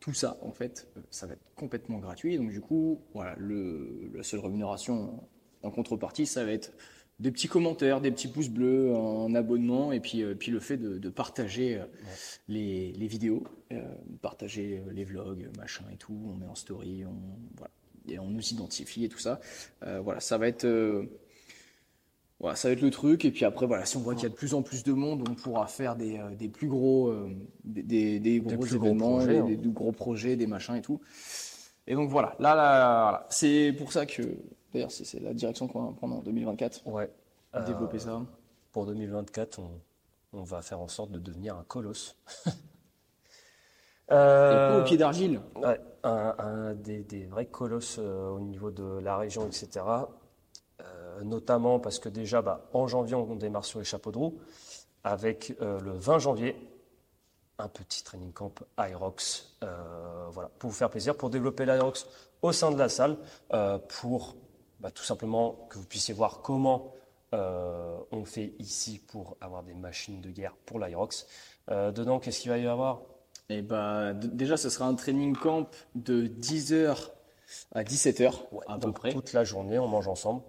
Tout 0.00 0.14
ça, 0.14 0.38
en 0.42 0.50
fait, 0.50 0.88
ça 1.10 1.26
va 1.26 1.34
être 1.34 1.44
complètement 1.54 1.98
gratuit. 1.98 2.36
Donc 2.36 2.50
du 2.50 2.60
coup, 2.60 3.00
voilà, 3.14 3.36
la 3.38 4.22
seule 4.22 4.40
rémunération 4.40 5.22
en 5.62 5.70
contrepartie, 5.70 6.26
ça 6.26 6.44
va 6.44 6.52
être 6.52 6.72
des 7.20 7.30
petits 7.30 7.48
commentaires, 7.48 8.00
des 8.00 8.10
petits 8.10 8.28
pouces 8.28 8.48
bleus, 8.48 8.94
un 8.94 9.34
abonnement, 9.34 9.92
et 9.92 10.00
puis, 10.00 10.22
euh, 10.22 10.34
puis 10.34 10.50
le 10.50 10.60
fait 10.60 10.76
de, 10.76 11.08
partager 11.08 11.76
euh, 11.76 11.84
les, 12.48 13.06
vidéos, 13.06 13.44
euh, 13.72 13.80
partager 14.20 14.82
les 14.90 15.04
vlogs, 15.04 15.48
machin 15.56 15.84
et 15.92 15.96
tout. 15.96 16.18
On 16.26 16.34
met 16.34 16.46
en 16.46 16.54
story, 16.54 17.04
on, 17.06 17.14
voilà, 17.56 17.70
et 18.08 18.18
on 18.18 18.28
nous 18.28 18.48
identifie 18.48 19.04
et 19.04 19.08
tout 19.08 19.18
ça. 19.18 19.40
voilà, 20.02 20.20
ça 20.20 20.38
va 20.38 20.48
être. 20.48 20.66
Voilà, 22.40 22.56
ça 22.56 22.66
va 22.66 22.72
être 22.72 22.80
le 22.80 22.90
truc. 22.90 23.24
Et 23.24 23.30
puis 23.30 23.44
après, 23.44 23.66
voilà, 23.66 23.84
si 23.84 23.96
on 23.96 24.00
voit 24.00 24.16
qu'il 24.16 24.24
y 24.24 24.26
a 24.26 24.30
de 24.30 24.34
plus 24.34 24.54
en 24.54 24.62
plus 24.62 24.82
de 24.82 24.92
monde, 24.92 25.22
on 25.30 25.34
pourra 25.34 25.68
faire 25.68 25.94
des, 25.94 26.20
des 26.36 26.48
plus 26.48 26.66
gros, 26.66 27.14
des, 27.62 28.18
des, 28.18 28.40
gros 28.40 28.66
événements, 28.66 29.18
gros 29.18 29.18
projets, 29.18 29.42
des, 29.42 29.54
hein. 29.54 29.70
gros 29.70 29.92
projets, 29.92 30.36
des 30.36 30.48
machins 30.48 30.74
et 30.74 30.82
tout. 30.82 31.00
Et 31.86 31.94
donc 31.94 32.10
voilà, 32.10 32.34
là, 32.40 32.56
là 32.56 33.26
c'est 33.30 33.72
pour 33.78 33.92
ça 33.92 34.06
que 34.06 34.22
D'ailleurs, 34.72 34.90
c'est 34.90 35.20
la 35.20 35.34
direction 35.34 35.68
qu'on 35.68 35.86
va 35.86 35.92
prendre 35.92 36.16
en 36.16 36.20
2024. 36.20 36.86
Ouais. 36.86 37.10
Développer 37.66 37.98
ça. 37.98 38.10
Euh, 38.10 38.20
pour 38.72 38.86
2024, 38.86 39.60
on, 40.32 40.42
va 40.42 40.62
faire 40.62 40.80
en 40.80 40.88
sorte 40.88 41.12
de 41.12 41.18
devenir 41.18 41.56
un 41.56 41.64
colosse. 41.64 42.16
euh, 44.10 44.80
au 44.80 44.84
pied 44.84 44.96
d'argile. 44.96 45.40
Ouais, 45.56 45.78
un, 46.02 46.72
des, 46.74 47.26
vrais 47.26 47.46
colosses 47.46 47.98
euh, 47.98 48.30
au 48.30 48.40
niveau 48.40 48.70
de 48.70 48.98
la 49.00 49.18
région, 49.18 49.46
etc. 49.46 49.84
Euh, 50.80 51.22
notamment 51.22 51.78
parce 51.78 51.98
que 51.98 52.08
déjà, 52.08 52.40
bah, 52.40 52.66
en 52.72 52.86
janvier, 52.86 53.14
on 53.14 53.36
démarre 53.36 53.66
sur 53.66 53.78
les 53.78 53.84
chapeaux 53.84 54.10
de 54.10 54.18
roue. 54.18 54.38
Avec 55.04 55.56
le 55.60 55.92
20 55.92 56.20
janvier, 56.20 56.56
un 57.58 57.66
petit 57.66 58.04
training 58.04 58.32
camp 58.32 58.54
Aerox. 58.78 59.58
voilà, 60.30 60.48
pour 60.60 60.70
vous 60.70 60.76
faire 60.76 60.90
plaisir, 60.90 61.16
pour 61.16 61.28
développer 61.28 61.66
l'Aerox 61.66 62.06
au 62.40 62.52
sein 62.52 62.70
de 62.70 62.78
la 62.78 62.88
salle, 62.88 63.16
pour 63.88 64.36
bah, 64.82 64.90
tout 64.90 65.04
simplement 65.04 65.66
que 65.70 65.78
vous 65.78 65.86
puissiez 65.86 66.12
voir 66.12 66.42
comment 66.42 66.92
euh, 67.34 67.96
on 68.10 68.24
fait 68.24 68.54
ici 68.58 69.00
pour 69.06 69.36
avoir 69.40 69.62
des 69.62 69.74
machines 69.74 70.20
de 70.20 70.30
guerre 70.30 70.56
pour 70.66 70.80
l'Irox. 70.80 71.26
Euh, 71.70 71.92
dedans, 71.92 72.18
qu'est-ce 72.18 72.40
qu'il 72.40 72.50
va 72.50 72.58
y 72.58 72.66
avoir? 72.66 73.02
Eh 73.48 73.62
bah, 73.62 74.12
Déjà, 74.12 74.56
ce 74.56 74.68
sera 74.68 74.86
un 74.86 74.94
training 74.94 75.36
camp 75.36 75.68
de 75.94 76.26
10h 76.26 77.10
à 77.74 77.84
17h 77.84 78.32
à 78.66 78.78
peu 78.78 78.92
près. 78.92 79.12
Toute 79.12 79.32
la 79.32 79.44
journée, 79.44 79.78
on 79.78 79.86
mange 79.86 80.08
ensemble. 80.08 80.42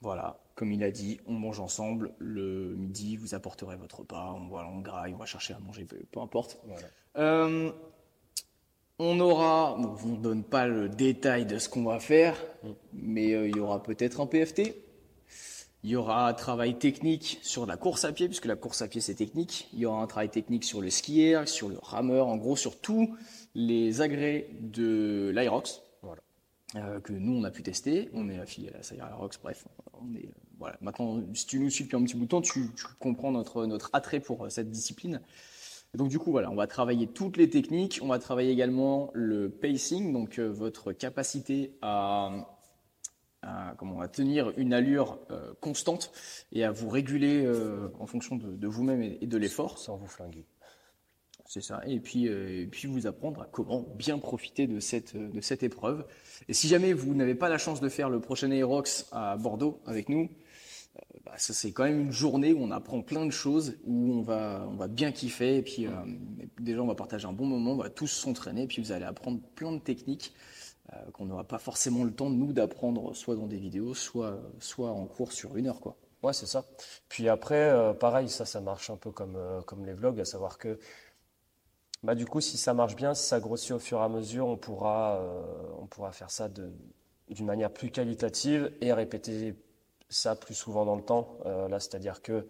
Voilà, 0.00 0.38
comme 0.54 0.72
il 0.72 0.82
a 0.82 0.90
dit, 0.90 1.20
on 1.26 1.34
mange 1.34 1.60
ensemble. 1.60 2.14
Le 2.18 2.74
midi, 2.76 3.16
vous 3.16 3.34
apporterez 3.34 3.76
votre 3.76 4.00
repas. 4.00 4.32
On, 4.32 4.48
voilà, 4.48 4.68
on 4.68 4.80
graille, 4.80 5.12
on 5.14 5.18
va 5.18 5.26
chercher 5.26 5.52
à 5.52 5.58
manger, 5.58 5.84
peu, 5.84 6.20
importe. 6.20 6.58
Euh, 7.16 7.70
on 8.98 9.18
aura, 9.20 9.76
on 9.76 10.08
ne 10.08 10.16
donne 10.16 10.44
pas 10.44 10.66
le 10.66 10.88
détail 10.88 11.46
de 11.46 11.58
ce 11.58 11.68
qu'on 11.68 11.84
va 11.84 11.98
faire, 11.98 12.36
mais 12.92 13.32
euh, 13.32 13.48
il 13.48 13.56
y 13.56 13.60
aura 13.60 13.82
peut-être 13.82 14.20
un 14.20 14.26
PFT. 14.26 14.74
Il 15.82 15.90
y 15.90 15.96
aura 15.96 16.28
un 16.28 16.32
travail 16.32 16.78
technique 16.78 17.38
sur 17.42 17.66
la 17.66 17.76
course 17.76 18.04
à 18.04 18.12
pied, 18.12 18.26
puisque 18.28 18.46
la 18.46 18.56
course 18.56 18.80
à 18.82 18.88
pied 18.88 19.00
c'est 19.00 19.14
technique. 19.14 19.68
Il 19.74 19.80
y 19.80 19.86
aura 19.86 20.00
un 20.00 20.06
travail 20.06 20.30
technique 20.30 20.64
sur 20.64 20.80
le 20.80 20.88
skier, 20.90 21.44
sur 21.46 21.68
le 21.68 21.76
rameur, 21.82 22.28
en 22.28 22.36
gros 22.36 22.56
sur 22.56 22.80
tous 22.80 23.14
les 23.54 24.00
agrès 24.00 24.48
de 24.60 25.30
l'Irox, 25.34 25.82
voilà. 26.02 26.22
Euh, 26.76 27.00
que 27.00 27.12
nous 27.12 27.36
on 27.36 27.44
a 27.44 27.50
pu 27.50 27.62
tester. 27.62 28.08
On 28.14 28.30
est 28.30 28.38
affilié 28.38 28.70
à 28.70 28.78
la 28.96 29.28
bref, 29.42 29.66
on 30.00 30.14
est, 30.14 30.30
voilà. 30.58 30.78
Maintenant, 30.80 31.20
si 31.34 31.46
tu 31.46 31.58
nous 31.58 31.68
suis 31.68 31.84
depuis 31.84 31.96
un 31.96 32.04
petit 32.04 32.16
bout 32.16 32.24
de 32.24 32.30
temps, 32.30 32.40
tu, 32.40 32.70
tu 32.74 32.86
comprends 32.98 33.32
notre, 33.32 33.66
notre 33.66 33.90
attrait 33.92 34.20
pour 34.20 34.50
cette 34.50 34.70
discipline 34.70 35.20
donc 35.94 36.08
du 36.08 36.18
coup, 36.18 36.30
voilà, 36.30 36.50
on 36.50 36.56
va 36.56 36.66
travailler 36.66 37.06
toutes 37.06 37.36
les 37.36 37.48
techniques. 37.48 38.00
On 38.02 38.08
va 38.08 38.18
travailler 38.18 38.50
également 38.50 39.10
le 39.14 39.48
pacing, 39.48 40.12
donc 40.12 40.38
euh, 40.38 40.48
votre 40.48 40.92
capacité 40.92 41.76
à, 41.82 42.48
comment, 43.78 44.00
à 44.00 44.08
tenir 44.08 44.52
une 44.56 44.72
allure 44.72 45.18
euh, 45.30 45.52
constante 45.60 46.12
et 46.52 46.64
à 46.64 46.72
vous 46.72 46.88
réguler 46.88 47.44
euh, 47.44 47.88
en 48.00 48.06
fonction 48.06 48.36
de, 48.36 48.66
vous-même 48.66 49.02
et, 49.02 49.26
de 49.26 49.36
l'effort. 49.36 49.78
Sans 49.78 49.96
vous 49.96 50.08
flinguer. 50.08 50.46
C'est 51.46 51.62
ça. 51.62 51.82
Et 51.86 52.00
puis, 52.00 52.24
et 52.24 52.66
puis 52.66 52.88
vous 52.88 53.06
apprendre 53.06 53.42
à 53.42 53.48
comment 53.52 53.82
bien 53.96 54.18
profiter 54.18 54.66
de 54.66 54.80
cette, 54.80 55.14
de 55.14 55.40
cette 55.42 55.62
épreuve. 55.62 56.06
Et 56.48 56.54
si 56.54 56.68
jamais 56.68 56.94
vous 56.94 57.14
n'avez 57.14 57.34
pas 57.34 57.50
la 57.50 57.58
chance 57.58 57.82
de 57.82 57.88
faire 57.90 58.08
le 58.08 58.18
prochain 58.18 58.50
Aerox 58.50 59.06
à 59.12 59.36
Bordeaux 59.36 59.82
avec 59.84 60.08
nous, 60.08 60.30
bah, 61.24 61.32
ça 61.36 61.52
c'est 61.52 61.72
quand 61.72 61.84
même 61.84 62.00
une 62.00 62.12
journée 62.12 62.52
où 62.52 62.62
on 62.62 62.70
apprend 62.70 63.02
plein 63.02 63.26
de 63.26 63.30
choses, 63.30 63.76
où 63.84 64.12
on 64.12 64.22
va, 64.22 64.66
on 64.70 64.76
va 64.76 64.88
bien 64.88 65.12
kiffer, 65.12 65.56
et 65.56 65.62
puis 65.62 65.86
euh, 65.86 65.90
déjà 66.60 66.80
on 66.82 66.86
va 66.86 66.94
partager 66.94 67.26
un 67.26 67.32
bon 67.32 67.46
moment, 67.46 67.72
on 67.72 67.76
va 67.76 67.90
tous 67.90 68.08
s'entraîner, 68.08 68.62
et 68.62 68.66
puis 68.66 68.82
vous 68.82 68.92
allez 68.92 69.04
apprendre 69.04 69.40
plein 69.54 69.72
de 69.72 69.78
techniques 69.78 70.34
euh, 70.92 71.10
qu'on 71.12 71.26
n'aura 71.26 71.44
pas 71.44 71.58
forcément 71.58 72.04
le 72.04 72.12
temps 72.12 72.30
nous 72.30 72.52
d'apprendre, 72.52 73.14
soit 73.14 73.36
dans 73.36 73.46
des 73.46 73.56
vidéos, 73.56 73.94
soit, 73.94 74.38
soit 74.60 74.90
en 74.90 75.06
cours 75.06 75.32
sur 75.32 75.56
une 75.56 75.66
heure, 75.66 75.80
quoi. 75.80 75.96
Ouais, 76.22 76.32
c'est 76.32 76.46
ça. 76.46 76.64
Puis 77.08 77.28
après, 77.28 77.70
euh, 77.70 77.92
pareil, 77.92 78.30
ça, 78.30 78.46
ça 78.46 78.60
marche 78.60 78.88
un 78.88 78.96
peu 78.96 79.10
comme, 79.10 79.38
comme 79.66 79.84
les 79.84 79.92
vlogs, 79.92 80.20
à 80.20 80.24
savoir 80.24 80.56
que 80.58 80.78
bah, 82.02 82.14
du 82.14 82.26
coup, 82.26 82.40
si 82.40 82.56
ça 82.58 82.74
marche 82.74 82.96
bien, 82.96 83.14
si 83.14 83.26
ça 83.26 83.40
grossit 83.40 83.72
au 83.72 83.78
fur 83.78 83.98
et 83.98 84.02
à 84.02 84.08
mesure, 84.08 84.46
on 84.46 84.56
pourra, 84.56 85.22
on 85.80 85.86
pourra 85.86 86.12
faire 86.12 86.30
ça 86.30 86.48
d'une 86.48 87.46
manière 87.46 87.72
plus 87.72 87.90
qualitative 87.90 88.72
et 88.82 88.92
répéter 88.92 89.54
ça 90.08 90.36
plus 90.36 90.54
souvent 90.54 90.84
dans 90.84 90.96
le 90.96 91.02
temps. 91.02 91.38
Euh, 91.46 91.68
là, 91.68 91.80
c'est-à-dire 91.80 92.22
que 92.22 92.46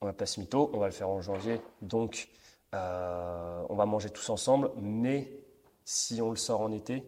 on 0.00 0.06
va 0.06 0.12
pas 0.12 0.26
se 0.26 0.40
mytho, 0.40 0.70
on 0.72 0.78
va 0.78 0.86
le 0.86 0.92
faire 0.92 1.08
en 1.08 1.20
janvier, 1.20 1.60
donc 1.80 2.28
euh, 2.74 3.64
on 3.68 3.76
va 3.76 3.86
manger 3.86 4.10
tous 4.10 4.28
ensemble. 4.30 4.70
Mais 4.76 5.32
si 5.84 6.20
on 6.20 6.30
le 6.30 6.36
sort 6.36 6.60
en 6.60 6.72
été, 6.72 7.04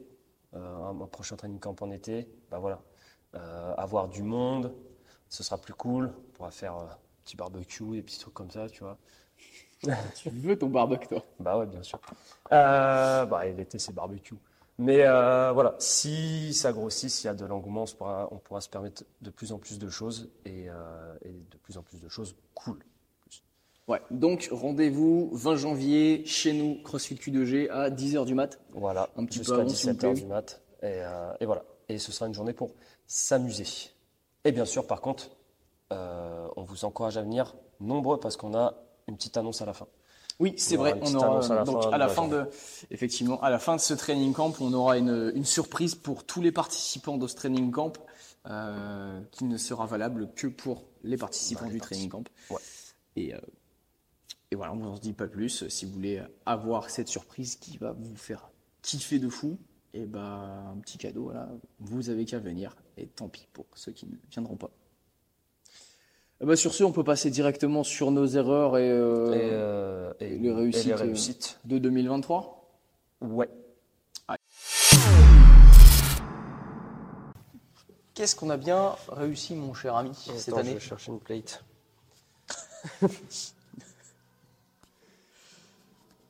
euh, 0.55 0.91
un, 0.91 1.07
prochain 1.07 1.37
training 1.37 1.59
camp 1.59 1.81
en 1.83 1.91
été, 1.91 2.29
bah 2.51 2.59
voilà, 2.59 2.81
avoir 3.77 4.09
du 4.09 4.23
monde, 4.23 4.73
ce 5.29 5.43
sera 5.43 5.59
plus 5.59 5.75
cool. 5.75 6.13
On 6.17 6.33
pourra 6.35 6.51
faire 6.53 6.75
un 6.75 6.89
petit 7.25 7.37
barbecue, 7.37 7.91
des 7.91 8.03
petits 8.03 8.21
trucs 8.21 8.35
comme 8.35 8.51
ça, 8.51 8.69
tu 8.69 8.85
vois. 8.85 8.97
tu 10.15 10.31
veux 10.31 10.57
ton 10.57 10.69
barbecue, 10.69 11.09
toi? 11.09 11.25
Bah 11.41 11.59
ouais, 11.59 11.67
bien 11.67 11.83
sûr. 11.83 12.01
bah, 12.49 13.45
l'été, 13.45 13.81
c'est 13.81 13.93
barbecue. 13.93 14.37
Mais 14.79 15.03
euh, 15.07 15.53
voilà, 15.53 15.77
si 15.79 16.53
ça 16.53 16.73
grossit, 16.73 17.09
s'il 17.09 17.27
y 17.27 17.29
a 17.29 17.35
de 17.35 17.45
l'engouement, 17.45 17.85
on 18.31 18.39
pourra, 18.39 18.61
se 18.61 18.69
permettre 18.69 19.05
de 19.23 19.31
plus 19.31 19.53
en 19.53 19.59
plus 19.59 19.79
de 19.79 19.89
choses 19.89 20.31
et, 20.45 20.69
euh, 20.69 21.15
de 21.25 21.57
plus 21.59 21.79
en 21.79 21.83
plus 21.83 22.01
de 22.01 22.09
choses 22.09 22.35
cool. 22.55 22.79
Ouais, 23.87 24.01
donc 24.11 24.49
rendez-vous 24.51 25.31
20 25.33 25.57
janvier 25.57 26.25
chez 26.25 26.55
nous, 26.55 26.83
CrossFit 26.83 27.17
Q2G 27.17 27.69
à 27.71 27.91
10h 27.91 28.25
du 28.25 28.35
mat. 28.35 28.59
Voilà, 28.73 29.11
un 29.17 29.27
petit 29.27 29.39
jusqu'à 29.39 29.63
17h 29.63 30.15
du 30.15 30.27
mat. 30.27 30.61
Euh, 30.83 31.33
et, 31.39 31.47
voilà, 31.47 31.65
et 31.89 31.99
ce 31.99 32.11
sera 32.11 32.27
une 32.27 32.35
journée 32.35 32.55
pour 32.55 32.73
s'amuser. 33.07 33.67
Et 34.45 34.53
bien 34.53 34.65
sûr, 34.65 34.87
par 34.87 35.01
contre, 35.01 35.31
on 35.91 36.63
vous 36.63 36.85
encourage 36.85 37.17
à 37.17 37.23
venir 37.23 37.55
nombreux 37.79 38.19
parce 38.19 38.37
qu'on 38.37 38.55
a 38.55 38.75
une 39.07 39.17
petite 39.17 39.37
annonce 39.37 39.63
à 39.63 39.67
la 39.67 39.75
fin. 39.75 39.87
Oui, 40.41 40.55
c'est 40.57 40.77
vrai. 40.77 40.99
On 41.01 41.15
aura, 41.15 41.45
à 41.45 41.55
la 41.55 41.65
donc, 41.65 41.83
fin, 41.83 41.91
à 41.91 41.99
la 41.99 42.09
fin 42.09 42.29
de, 42.29 42.45
effectivement, 42.91 43.41
à 43.41 43.51
la 43.51 43.59
fin 43.59 43.77
de 43.77 43.81
ce 43.81 43.95
training 43.95 44.33
camp, 44.33 44.53
on 44.61 44.73
aura 44.73 44.99
une, 44.99 45.33
une 45.35 45.45
surprise 45.45 45.95
pour 45.95 46.25
tous 46.25 46.41
les 46.41 46.53
participants 46.53 47.17
de 47.17 47.27
ce 47.27 47.37
training 47.37 47.71
camp, 47.71 47.93
euh, 48.47 49.21
qui 49.31 49.45
ne 49.45 49.57
sera 49.57 49.87
valable 49.87 50.31
que 50.35 50.47
pour 50.47 50.85
les 51.03 51.17
participants 51.17 51.69
du 51.69 51.81
training 51.81 52.09
camp. 52.09 52.25
Ouais. 52.51 52.61
Et, 53.17 53.35
euh, 53.35 53.39
et 54.51 54.57
voilà, 54.57 54.73
on 54.73 54.91
ne 54.91 54.97
se 54.97 55.01
dit 55.01 55.13
pas 55.13 55.29
plus. 55.29 55.69
Si 55.69 55.87
vous 55.87 55.93
voulez 55.93 56.23
avoir 56.45 56.91
cette 56.91 57.09
surprise 57.09 57.57
qui 57.57 57.79
va 57.79 57.93
vous 57.93 58.17
faire 58.17 58.51
kiffer 58.83 59.19
de 59.19 59.29
fou, 59.29 59.57
et 59.95 60.03
eh 60.03 60.07
ben, 60.07 60.73
un 60.73 60.77
petit 60.81 60.99
cadeau, 60.99 61.25
voilà, 61.25 61.49
vous 61.79 62.11
avez 62.11 62.25
qu'à 62.25 62.41
venir. 62.41 62.75
Et 62.97 63.07
tant 63.07 63.29
pis 63.29 63.47
pour 63.53 63.67
ceux 63.75 63.93
qui 63.93 64.07
ne 64.07 64.17
viendront 64.31 64.57
pas. 64.57 64.71
Eh 66.45 66.47
ben, 66.47 66.57
sur 66.57 66.75
ce, 66.75 66.85
on 66.85 66.93
peut 66.93 67.05
passer 67.05 67.31
directement 67.31 67.85
sur 67.85 68.11
nos 68.11 68.27
erreurs 68.27 68.77
et, 68.77 68.87
euh, 68.87 69.33
euh, 69.33 70.13
les, 70.21 70.53
réussites 70.53 71.59
de 71.65 71.79
2023. 71.79 72.69
Ouais. 73.23 73.49
Qu'est-ce 78.13 78.37
qu'on 78.37 78.51
a 78.51 78.59
bien 78.59 78.95
réussi, 79.09 79.55
mon 79.55 79.73
cher 79.73 79.97
ami, 79.97 80.11
cette 80.15 80.49
Attends, 80.51 80.59
année 80.59 80.73
Je 80.73 80.75
vais 80.75 80.81
chercher 80.81 81.13
une 81.13 81.21
plate. 81.21 81.65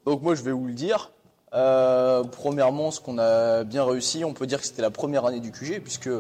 Donc 0.07 0.23
moi 0.23 0.37
je 0.37 0.43
vais 0.45 0.53
vous 0.53 0.67
le 0.67 0.75
dire. 0.75 1.11
Euh, 1.55 2.23
premièrement, 2.23 2.93
ce 2.93 3.01
qu'on 3.01 3.19
a 3.19 3.65
bien 3.65 3.85
réussi, 3.85 4.25
on 4.25 4.33
peut 4.33 4.47
dire 4.47 4.61
que 4.61 4.67
c'était 4.67 4.83
la 4.83 4.91
première 4.91 5.27
année 5.27 5.41
du 5.41 5.51
QG, 5.51 5.81
puisque 5.81 6.11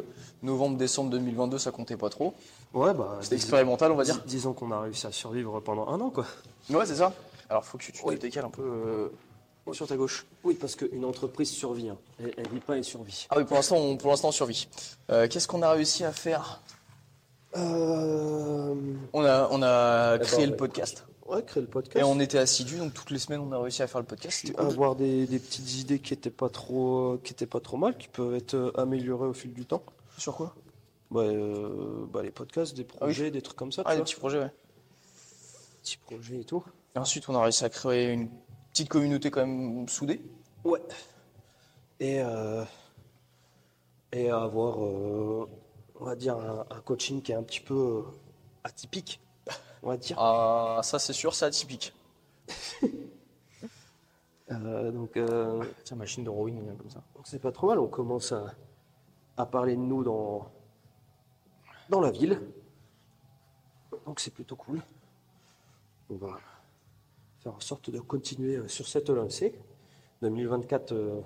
novembre-décembre 0.42 1.10
2022, 1.10 1.58
ça 1.58 1.70
comptait 1.70 1.96
pas 1.96 2.10
trop. 2.10 2.34
Ouais, 2.75 2.93
bah. 2.93 3.19
C'était 3.23 3.37
expérimental, 3.37 3.93
on 3.93 3.97
va 3.97 4.04
dire. 4.04 4.16
dis- 4.26 4.35
Disons 4.37 4.52
qu'on 4.52 4.71
a 4.73 4.81
réussi 4.81 5.07
à 5.07 5.12
survivre 5.12 5.61
pendant 5.61 5.87
un 5.88 6.00
an, 6.00 6.11
quoi. 6.11 6.26
Ouais, 6.71 6.85
c'est 6.87 6.97
ça. 6.97 7.12
Alors 7.49 7.64
faut 7.64 7.78
que 7.78 7.85
tu 7.85 7.93
te 7.93 7.99
Oui. 8.04 8.19
décales 8.19 8.45
un 8.47 8.50
peu 8.50 8.62
euh, 8.62 9.09
sur 9.73 9.87
ta 9.87 9.97
gauche. 9.97 10.26
Oui, 10.43 10.54
parce 10.54 10.75
qu'une 10.76 11.04
entreprise 11.04 11.50
survit. 11.50 11.88
hein. 11.88 11.97
Elle, 12.19 12.35
elle 12.37 12.49
vit 12.49 12.61
pas, 12.61 12.76
elle 12.76 12.85
survit. 12.85 13.26
Ah 13.31 13.37
oui, 13.38 13.45
pour 13.45 13.57
l'instant, 13.57 13.76
on, 13.76 13.97
pour 13.97 14.11
l'instant, 14.11 14.28
on 14.28 14.33
survit. 14.33 14.66
Euh, 15.11 15.28
Qu'est-ce 15.28 15.47
qu'on 15.47 15.62
a 15.62 15.71
réussi 15.71 16.04
à 16.04 16.12
faire? 16.12 16.61
Euh... 17.57 18.75
On 19.12 19.25
a, 19.25 19.49
on 19.50 19.62
a 19.62 20.12
Attends, 20.14 20.25
créé 20.25 20.47
le 20.47 20.52
ouais. 20.52 20.57
podcast. 20.57 21.07
Ouais, 21.26 21.43
créer 21.45 21.62
le 21.62 21.69
Et 21.69 21.71
podcast. 21.71 22.04
on 22.07 22.21
était 22.21 22.38
assidus, 22.38 22.76
donc 22.78 22.93
toutes 22.93 23.11
les 23.11 23.19
semaines, 23.19 23.40
on 23.40 23.52
a 23.52 23.59
réussi 23.59 23.83
à 23.83 23.87
faire 23.87 24.00
le 24.00 24.07
podcast. 24.07 24.45
Avoir 24.59 24.95
des, 24.97 25.26
des 25.26 25.38
petites 25.38 25.75
idées 25.76 25.99
qui 26.00 26.12
étaient 26.12 26.28
pas 26.31 26.49
trop, 26.49 27.19
qui 27.23 27.33
étaient 27.33 27.47
pas 27.47 27.61
trop 27.61 27.76
mal, 27.76 27.97
qui 27.97 28.09
peuvent 28.09 28.35
être 28.35 28.73
améliorées 28.76 29.28
au 29.28 29.33
fil 29.33 29.52
du 29.54 29.64
temps. 29.64 29.83
Sur 30.19 30.35
quoi? 30.37 30.54
Ouais, 31.14 31.26
euh, 31.35 32.06
bah, 32.11 32.23
les 32.23 32.30
podcasts, 32.30 32.75
des 32.75 32.83
Ah 32.83 32.92
oui. 32.92 32.99
projets, 32.99 33.30
des 33.30 33.40
trucs 33.42 33.56
comme 33.56 33.73
ça. 33.73 33.83
Ah, 33.87 33.94
des 33.97 34.02
petits 34.02 34.16
projets, 34.16 34.40
ouais. 34.40 34.52
petits 35.83 35.97
projets 35.99 36.40
et 36.40 36.44
tout. 36.44 36.62
Et 36.94 36.99
ensuite, 36.99 37.28
on 37.28 37.35
a 37.35 37.42
réussi 37.42 37.64
à 37.64 37.68
créer 37.71 38.11
une 38.12 38.28
petite 38.73 38.88
communauté 38.88 39.30
quand 39.30 39.47
même 39.47 39.88
soudée. 39.88 40.21
Ouais. 40.64 40.80
Et, 42.00 42.21
euh, 42.21 42.64
et 44.12 44.30
avoir, 44.30 44.85
euh, 44.85 45.49
on 46.00 46.04
va 46.04 46.16
dire, 46.16 46.37
un, 46.37 46.66
un 46.71 46.80
coaching 46.80 47.23
qui 47.23 47.33
est 47.33 47.37
un 47.37 47.42
petit 47.44 47.61
peu 47.61 47.75
euh, 47.75 48.02
atypique, 48.64 49.21
on 49.83 49.88
va 49.90 49.97
dire. 49.97 50.16
Ah, 50.18 50.80
ça, 50.83 50.99
c'est 50.99 51.12
sûr, 51.12 51.35
c'est 51.35 51.44
atypique. 51.47 51.92
Donc, 54.50 55.16
euh, 55.16 55.64
Tiens, 55.85 55.97
machine 55.97 56.23
de 56.25 56.30
rowing, 56.30 56.76
comme 56.76 56.90
ça. 56.90 57.02
donc 57.16 57.26
c'est 57.26 57.38
pas 57.40 57.50
trop 57.50 57.68
mal. 57.68 57.78
On 57.78 57.88
commence 57.88 58.30
à, 58.33 58.52
à 59.37 59.47
parler 59.47 59.75
de 59.75 59.80
nous 59.80 60.04
dans, 60.04 60.47
dans 61.88 62.00
la 62.00 62.11
ville. 62.11 62.41
Donc 64.07 64.21
c'est 64.21 64.33
plutôt 64.33 64.57
cool. 64.57 64.81
On 66.11 66.17
va 66.17 66.38
faire 67.43 67.55
en 67.55 67.61
sorte 67.61 67.91
de 67.91 68.00
continuer 68.00 68.57
euh, 68.57 68.69
sur 68.69 68.87
cette 68.87 69.09
lancée. 69.11 69.55
2024 70.23 70.93
euh, 70.93 71.21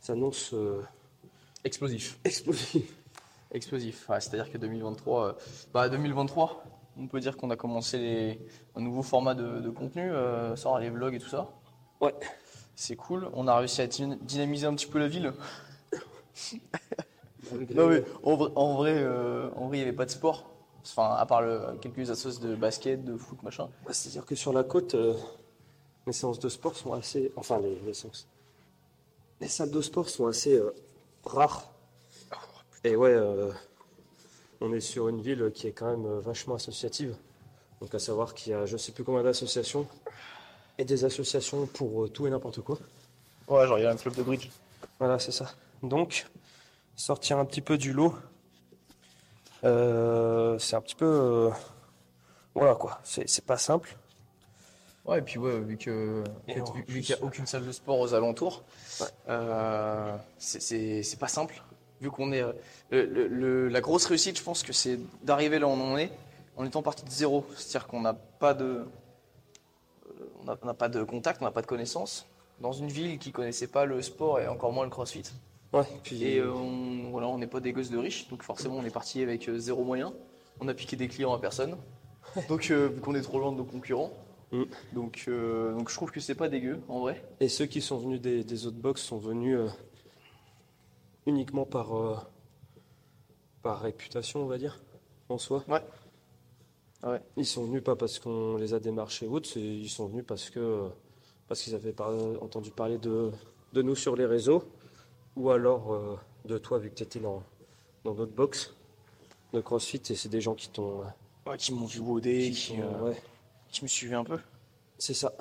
s'annonce 0.00 0.52
euh, 0.54 0.82
Explosif. 1.64 2.18
explosif. 2.24 2.92
Explosif. 3.52 4.08
Ouais, 4.08 4.20
C'est-à-dire 4.20 4.50
que 4.52 4.58
2023, 4.58 5.26
euh, 5.28 5.32
bah 5.72 5.88
2023, 5.88 6.64
on 6.98 7.06
peut 7.06 7.20
dire 7.20 7.36
qu'on 7.36 7.50
a 7.50 7.56
commencé 7.56 7.98
les, 7.98 8.40
un 8.74 8.80
nouveau 8.80 9.02
format 9.02 9.34
de, 9.34 9.60
de 9.60 9.70
contenu, 9.70 10.10
ça, 10.56 10.78
les 10.80 10.90
vlogs 10.90 11.14
et 11.14 11.18
tout 11.18 11.28
ça. 11.28 11.48
Ouais. 12.00 12.14
C'est 12.74 12.96
cool. 12.96 13.28
On 13.34 13.46
a 13.48 13.56
réussi 13.56 13.80
à 13.82 13.86
dyna- 13.86 14.16
dynamiser 14.20 14.66
un 14.66 14.74
petit 14.74 14.86
peu 14.86 14.98
la 14.98 15.08
ville. 15.08 15.32
Non 17.74 17.88
mais 17.88 18.02
en 18.22 18.36
vrai, 18.36 18.50
en 18.54 18.74
vrai, 18.74 18.94
euh, 18.96 19.48
en 19.56 19.68
vrai, 19.68 19.78
il 19.78 19.80
n'y 19.80 19.86
avait 19.88 19.96
pas 19.96 20.06
de 20.06 20.10
sport. 20.10 20.50
Enfin, 20.82 21.14
à 21.16 21.26
part 21.26 21.42
le, 21.42 21.60
quelques 21.80 22.10
associations 22.10 22.48
de 22.48 22.54
basket, 22.54 23.04
de 23.04 23.16
foot, 23.16 23.42
machin. 23.42 23.68
Bah, 23.84 23.92
C'est-à-dire 23.92 24.24
que 24.24 24.34
sur 24.34 24.52
la 24.52 24.62
côte, 24.62 24.94
euh, 24.94 25.14
les 26.06 26.12
séances 26.12 26.38
de 26.38 26.48
sport 26.48 26.76
sont 26.76 26.92
assez. 26.92 27.32
Enfin, 27.36 27.58
les, 27.58 27.78
les 27.84 27.94
séances. 27.94 28.28
Les 29.40 29.48
salles 29.48 29.70
de 29.70 29.80
sport 29.82 30.08
sont 30.08 30.26
assez 30.26 30.54
euh, 30.54 30.72
rares. 31.24 31.64
Et 32.84 32.94
ouais, 32.94 33.10
euh, 33.10 33.50
on 34.60 34.72
est 34.72 34.80
sur 34.80 35.08
une 35.08 35.20
ville 35.20 35.50
qui 35.52 35.66
est 35.66 35.72
quand 35.72 35.90
même 35.90 36.18
vachement 36.20 36.54
associative. 36.54 37.16
Donc, 37.80 37.94
à 37.94 37.98
savoir 37.98 38.32
qu'il 38.32 38.52
y 38.52 38.54
a 38.54 38.64
je 38.64 38.76
sais 38.76 38.92
plus 38.92 39.04
combien 39.04 39.22
d'associations. 39.22 39.86
Et 40.78 40.84
des 40.84 41.04
associations 41.04 41.66
pour 41.66 42.04
euh, 42.04 42.08
tout 42.08 42.26
et 42.26 42.30
n'importe 42.30 42.60
quoi. 42.60 42.78
Ouais, 43.48 43.66
genre 43.66 43.78
il 43.78 43.82
y 43.82 43.86
a 43.86 43.90
un 43.90 43.96
club 43.96 44.14
de 44.14 44.22
bridge. 44.22 44.50
Voilà, 44.98 45.18
c'est 45.18 45.32
ça. 45.32 45.50
Donc, 45.82 46.26
sortir 46.96 47.38
un 47.38 47.44
petit 47.44 47.60
peu 47.60 47.78
du 47.78 47.92
lot, 47.92 48.14
euh, 49.64 50.58
c'est 50.58 50.76
un 50.76 50.80
petit 50.80 50.94
peu. 50.94 51.04
euh, 51.06 51.50
voilà 52.54 52.74
quoi, 52.74 53.00
c'est 53.04 53.44
pas 53.44 53.58
simple. 53.58 53.96
Ouais, 55.04 55.18
et 55.20 55.22
puis 55.22 55.38
ouais, 55.38 55.60
vu 55.60 55.76
que 55.76 56.24
vu, 56.88 57.00
qu'il 57.00 57.14
n'y 57.14 57.20
a 57.20 57.24
aucune 57.24 57.46
salle 57.46 57.64
de 57.64 57.70
sport 57.72 58.00
aux 58.00 58.12
alentours, 58.14 58.64
Ouais. 59.00 59.06
euh, 59.28 60.16
c'est- 60.38 61.18
pas 61.20 61.28
simple. 61.28 61.62
Vu 62.00 62.10
qu'on 62.10 62.32
est 62.32 62.42
le- 62.90 63.04
le- 63.06 63.28
le- 63.28 63.68
la 63.68 63.80
grosse 63.80 64.06
réussite, 64.06 64.36
je 64.38 64.42
pense 64.42 64.62
que 64.62 64.72
c'est 64.72 64.98
d'arriver 65.22 65.58
là 65.58 65.66
où 65.66 65.70
on 65.70 65.92
en 65.92 65.96
est 65.96 66.10
en 66.56 66.64
étant 66.64 66.82
parti 66.82 67.04
de 67.04 67.10
zéro. 67.10 67.46
C'est-à-dire 67.56 67.86
qu'on 67.86 68.00
n'a 68.00 68.14
pas 68.14 68.52
de 68.54 68.84
on 70.40 70.44
n'a 70.44 70.56
on 70.62 70.66
n'a 70.66 70.74
pas 70.74 70.88
de 70.88 71.02
contact, 71.04 71.40
on 71.40 71.44
n'a 71.44 71.50
pas 71.50 71.62
de 71.62 71.66
connaissances 71.66 72.26
dans 72.60 72.72
une 72.72 72.88
ville 72.88 73.18
qui 73.18 73.32
connaissait 73.32 73.66
pas 73.66 73.84
le 73.84 74.00
sport 74.02 74.40
et 74.40 74.48
encore 74.48 74.72
moins 74.72 74.84
le 74.84 74.90
CrossFit. 74.90 75.24
Ouais, 75.72 75.82
puis, 76.02 76.24
Et 76.24 76.38
euh, 76.38 76.52
on 76.52 77.10
voilà, 77.10 77.28
on 77.28 77.38
n'est 77.38 77.46
pas 77.46 77.60
des 77.60 77.72
gosses 77.72 77.90
de 77.90 77.98
riches, 77.98 78.28
donc 78.28 78.42
forcément 78.42 78.76
on 78.76 78.84
est 78.84 78.90
parti 78.90 79.22
avec 79.22 79.48
euh, 79.48 79.58
zéro 79.58 79.84
moyen. 79.84 80.12
On 80.60 80.68
a 80.68 80.74
piqué 80.74 80.96
des 80.96 81.08
clients 81.08 81.34
à 81.34 81.38
personne. 81.38 81.76
Donc 82.48 82.70
euh, 82.70 82.88
vu 82.88 83.00
qu'on 83.00 83.14
est 83.14 83.22
trop 83.22 83.38
loin 83.38 83.52
de 83.52 83.56
nos 83.58 83.64
concurrents. 83.64 84.12
Mm. 84.52 84.62
Donc, 84.94 85.24
euh, 85.28 85.74
donc 85.74 85.90
je 85.90 85.94
trouve 85.94 86.10
que 86.12 86.20
c'est 86.20 86.34
pas 86.34 86.48
dégueu 86.48 86.80
en 86.88 87.00
vrai. 87.00 87.22
Et 87.40 87.48
ceux 87.48 87.66
qui 87.66 87.80
sont 87.80 87.98
venus 87.98 88.20
des, 88.20 88.44
des 88.44 88.66
autres 88.66 88.78
box 88.78 89.02
sont 89.02 89.18
venus 89.18 89.58
uniquement 91.26 91.66
par, 91.66 92.28
par 93.62 93.80
réputation, 93.80 94.42
on 94.42 94.46
va 94.46 94.58
dire, 94.58 94.80
en 95.28 95.38
soi. 95.38 95.64
Ouais. 95.68 95.82
Ouais. 97.02 97.20
Ils 97.36 97.44
sont 97.46 97.64
venus 97.64 97.82
pas 97.82 97.96
parce 97.96 98.18
qu'on 98.18 98.56
les 98.56 98.72
a 98.72 98.80
démarchés 98.80 99.26
ou 99.26 99.34
autre, 99.34 99.56
ils 99.56 99.90
sont 99.90 100.06
venus 100.06 100.24
parce 100.26 100.48
que 100.50 100.88
parce 101.48 101.62
qu'ils 101.62 101.74
avaient 101.74 101.92
par- 101.92 102.14
entendu 102.40 102.70
parler 102.70 102.98
de, 102.98 103.30
de 103.72 103.82
nous 103.82 103.94
sur 103.94 104.16
les 104.16 104.26
réseaux, 104.26 104.64
ou 105.36 105.50
alors 105.50 105.92
euh, 105.94 106.18
de 106.46 106.58
toi 106.58 106.78
vu 106.78 106.90
que 106.90 106.94
tu 106.96 107.02
étais 107.02 107.20
dans, 107.20 107.42
dans 108.04 108.14
notre 108.14 108.32
box 108.32 108.74
de 109.52 109.60
CrossFit, 109.60 110.02
et 110.10 110.14
c'est 110.16 110.28
des 110.28 110.40
gens 110.40 110.54
qui 110.54 110.68
t'ont... 110.68 111.02
euh, 111.02 111.04
Ouais, 111.50 111.56
qui 111.56 111.72
m'ont 111.72 111.86
vu 111.86 112.00
woder, 112.00 112.50
qui 112.50 112.80
euh, 112.80 113.00
ouais, 113.02 113.22
qui 113.68 113.84
me 113.84 113.88
suivaient 113.88 114.16
un 114.16 114.24
peu. 114.24 114.38
c'est 114.98 115.14
ça. 115.14 115.32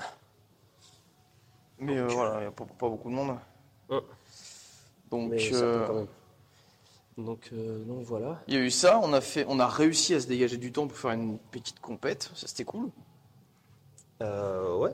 Mais 1.79 1.99
voilà, 2.01 2.35
il 2.37 2.41
n'y 2.41 2.45
a 2.47 2.51
pas, 2.51 2.65
pas 2.65 2.89
beaucoup 2.89 3.09
de 3.09 3.15
monde. 3.15 3.37
Ouais. 3.89 3.99
Donc 5.09 5.31
Mais 5.31 5.39
ça 5.39 5.55
euh, 5.55 5.79
peut 5.79 5.87
quand 5.87 5.93
même. 5.95 6.07
Donc, 7.25 7.49
euh, 7.53 7.83
donc 7.85 8.03
voilà. 8.03 8.41
il 8.47 8.53
y 8.53 8.57
a 8.57 8.59
eu 8.59 8.69
ça, 8.69 8.99
on 9.01 9.13
a, 9.13 9.21
fait, 9.21 9.45
on 9.47 9.59
a 9.59 9.67
réussi 9.67 10.13
à 10.13 10.19
se 10.19 10.27
dégager 10.27 10.57
du 10.57 10.71
temps 10.71 10.85
pour 10.87 10.97
faire 10.97 11.11
une 11.11 11.39
petite 11.39 11.79
compète, 11.79 12.29
ça 12.35 12.45
c'était 12.47 12.65
cool. 12.65 12.89
Euh, 14.21 14.75
ouais. 14.77 14.93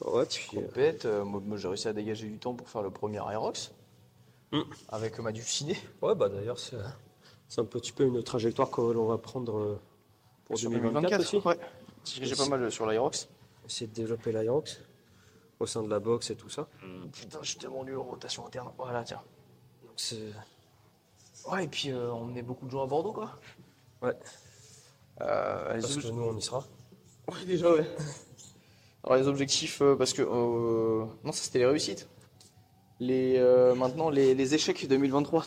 Ouais, 0.00 0.26
puis, 0.26 0.46
Compète, 0.48 1.04
euh, 1.06 1.24
moi, 1.24 1.40
moi, 1.44 1.56
j'ai 1.56 1.68
réussi 1.68 1.88
à 1.88 1.92
dégager 1.92 2.26
du 2.28 2.38
temps 2.38 2.54
pour 2.54 2.68
faire 2.68 2.82
le 2.82 2.90
premier 2.90 3.18
Aerox 3.18 3.72
Mm. 4.54 4.62
avec 4.88 5.18
ma 5.18 5.34
ciné. 5.34 5.76
Ouais, 6.00 6.14
bah 6.14 6.28
d'ailleurs, 6.28 6.58
c'est 6.58 6.76
c'est 7.48 7.60
un 7.60 7.64
petit 7.64 7.92
peu 7.92 8.04
une 8.04 8.22
trajectoire 8.22 8.70
que 8.70 8.80
l'on 8.80 9.06
va 9.06 9.18
prendre 9.18 9.58
euh, 9.58 9.80
pour 10.44 10.58
Sur 10.58 10.70
2024, 10.70 11.20
aussi. 11.20 11.36
Ouais. 11.38 11.58
J'ai 12.04 12.36
pas 12.36 12.48
mal 12.48 12.70
sur 12.70 12.86
l'Aerox. 12.86 13.28
Essayer 13.66 13.86
de 13.86 13.94
développer 13.94 14.30
l'Aerox 14.32 14.80
au 15.58 15.66
sein 15.66 15.82
de 15.82 15.88
la 15.88 15.98
boxe 15.98 16.30
et 16.30 16.36
tout 16.36 16.48
ça. 16.50 16.68
Putain, 17.12 17.38
je 17.42 17.48
suis 17.50 17.58
tellement 17.58 17.82
nul 17.84 17.96
en 17.96 18.04
rotation 18.04 18.46
interne. 18.46 18.70
Voilà, 18.78 19.02
tiens. 19.02 19.22
Donc 19.82 19.92
c'est. 19.96 20.32
Ouais, 21.50 21.64
et 21.64 21.68
puis 21.68 21.90
euh, 21.90 22.12
on 22.12 22.22
emmenait 22.22 22.42
beaucoup 22.42 22.66
de 22.66 22.70
gens 22.70 22.82
à 22.82 22.86
Bordeaux, 22.86 23.12
quoi. 23.12 23.38
Ouais. 24.02 24.16
Euh, 25.20 25.80
Parce 25.80 25.96
que 25.96 26.08
nous, 26.08 26.22
on 26.22 26.36
y 26.36 26.42
sera. 26.42 26.64
Oui, 27.28 27.44
déjà, 27.46 27.72
ouais. 27.72 27.86
Alors, 29.04 29.18
les 29.18 29.28
objectifs, 29.28 29.80
euh, 29.82 29.96
parce 29.96 30.12
que. 30.12 30.22
euh, 30.22 31.06
Non, 31.24 31.32
ça 31.32 31.44
c'était 31.44 31.58
les 31.60 31.66
réussites. 31.66 32.08
Les, 33.00 33.36
euh, 33.38 33.74
maintenant, 33.74 34.08
les, 34.08 34.34
les 34.34 34.54
échecs 34.54 34.86
2023. 34.88 35.44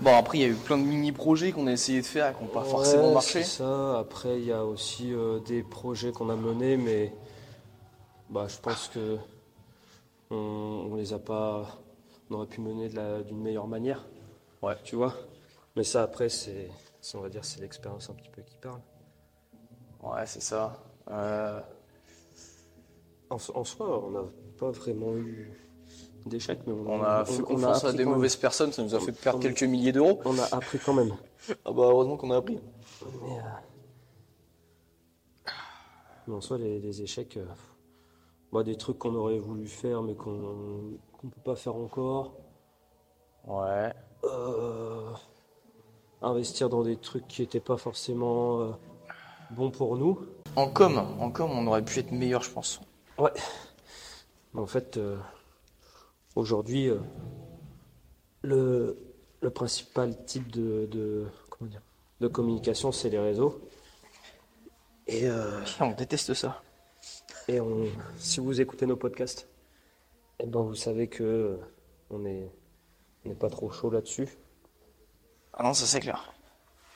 Bon, 0.00 0.16
après, 0.16 0.38
il 0.38 0.40
y 0.40 0.44
a 0.44 0.48
eu 0.48 0.54
plein 0.54 0.76
de 0.78 0.82
mini-projets 0.82 1.52
qu'on 1.52 1.66
a 1.68 1.72
essayé 1.72 2.00
de 2.00 2.06
faire 2.06 2.30
et 2.30 2.34
qui 2.34 2.42
n'ont 2.42 2.48
pas 2.48 2.64
forcément 2.64 3.12
marché. 3.12 3.44
c'est 3.44 3.58
ça. 3.62 3.98
Après, 4.00 4.38
il 4.40 4.46
y 4.46 4.52
a 4.52 4.64
aussi 4.64 5.12
euh, 5.12 5.38
des 5.40 5.62
projets 5.62 6.10
qu'on 6.10 6.28
a 6.28 6.34
menés, 6.36 6.76
mais 6.76 7.14
bah, 8.30 8.46
je 8.48 8.58
pense 8.58 8.88
que 8.88 9.16
on, 10.30 10.88
on 10.90 10.94
les 10.96 11.12
a 11.12 11.18
pas. 11.18 11.78
On 12.30 12.34
aurait 12.34 12.46
pu 12.46 12.60
mener 12.60 12.88
d'une 13.24 13.40
meilleure 13.40 13.68
manière. 13.68 14.04
Ouais. 14.60 14.74
Tu 14.84 14.96
vois? 14.96 15.14
Mais 15.76 15.84
ça, 15.84 16.02
après, 16.02 16.28
c'est, 16.28 16.68
on 17.14 17.20
va 17.20 17.28
dire, 17.28 17.44
c'est 17.44 17.60
l'expérience 17.60 18.10
un 18.10 18.14
petit 18.14 18.28
peu 18.28 18.42
qui 18.42 18.56
parle. 18.56 18.80
Ouais, 20.02 20.26
c'est 20.26 20.42
ça. 20.42 20.82
Euh, 21.10 21.60
En, 23.30 23.36
en 23.54 23.64
soi, 23.64 24.04
on 24.04 24.10
n'a 24.10 24.24
pas 24.58 24.70
vraiment 24.72 25.14
eu 25.14 25.52
d'échecs, 26.28 26.60
mais 26.66 26.72
on, 26.72 26.86
on 27.00 27.02
a 27.02 27.24
fait 27.24 27.40
on 27.42 27.44
confiance 27.44 27.84
à 27.84 27.92
des 27.92 28.04
même. 28.04 28.14
mauvaises 28.14 28.36
personnes, 28.36 28.72
ça 28.72 28.82
nous 28.82 28.94
a 28.94 29.00
fait 29.00 29.12
perdre 29.12 29.38
on- 29.38 29.42
quelques 29.42 29.62
milliers 29.64 29.92
d'euros. 29.92 30.20
On 30.24 30.38
a 30.38 30.44
appris 30.54 30.78
quand 30.78 30.94
même. 30.94 31.14
Ah 31.64 31.72
bah, 31.72 31.82
heureusement 31.84 32.16
qu'on 32.16 32.30
a 32.30 32.36
appris. 32.36 32.58
Mais, 33.22 33.38
euh, 33.38 33.42
mais 36.26 36.34
en 36.34 36.40
soi, 36.40 36.58
les, 36.58 36.78
les 36.78 37.02
échecs, 37.02 37.36
euh, 37.36 37.44
bah, 38.52 38.62
des 38.62 38.76
trucs 38.76 38.98
qu'on 38.98 39.14
aurait 39.14 39.38
voulu 39.38 39.66
faire, 39.66 40.02
mais 40.02 40.14
qu'on 40.14 40.98
qu'on 41.18 41.28
peut 41.28 41.40
pas 41.44 41.56
faire 41.56 41.74
encore. 41.74 42.34
Ouais. 43.46 43.92
Euh, 44.24 45.10
investir 46.22 46.68
dans 46.68 46.82
des 46.82 46.96
trucs 46.96 47.26
qui 47.28 47.42
n'étaient 47.42 47.60
pas 47.60 47.76
forcément 47.76 48.76
bons 49.50 49.70
pour 49.70 49.96
nous. 49.96 50.20
En 50.56 50.68
com, 50.68 50.98
en 51.20 51.30
com, 51.30 51.50
on 51.52 51.66
aurait 51.66 51.84
pu 51.84 52.00
être 52.00 52.12
meilleur, 52.12 52.42
je 52.42 52.50
pense. 52.50 52.80
Ouais. 53.18 53.32
Mais 54.54 54.60
en 54.60 54.66
fait, 54.66 54.98
aujourd'hui, 56.36 56.88
euh, 56.88 56.98
le, 58.42 58.96
le 59.40 59.50
principal 59.50 60.24
type 60.24 60.50
de, 60.50 60.86
de, 60.86 61.26
comment 61.50 61.70
dire, 61.70 61.82
de 62.20 62.28
communication, 62.28 62.92
c'est 62.92 63.10
les 63.10 63.18
réseaux. 63.18 63.60
Et, 65.06 65.26
euh, 65.28 65.60
On 65.80 65.92
déteste 65.92 66.34
ça. 66.34 66.62
et 67.48 67.60
on, 67.60 67.86
si 68.18 68.40
vous 68.40 68.60
écoutez 68.60 68.86
nos 68.86 68.96
podcasts, 68.96 69.48
eh 70.38 70.46
ben 70.46 70.60
vous 70.60 70.74
savez 70.74 71.08
que 71.08 71.58
on 72.10 72.24
est, 72.26 72.50
on 73.24 73.30
n'est 73.30 73.34
pas 73.34 73.48
trop 73.50 73.70
chaud 73.70 73.90
là-dessus. 73.90 74.28
Ah 75.54 75.62
non, 75.64 75.74
ça 75.74 75.86
c'est 75.86 76.00
clair. 76.00 76.32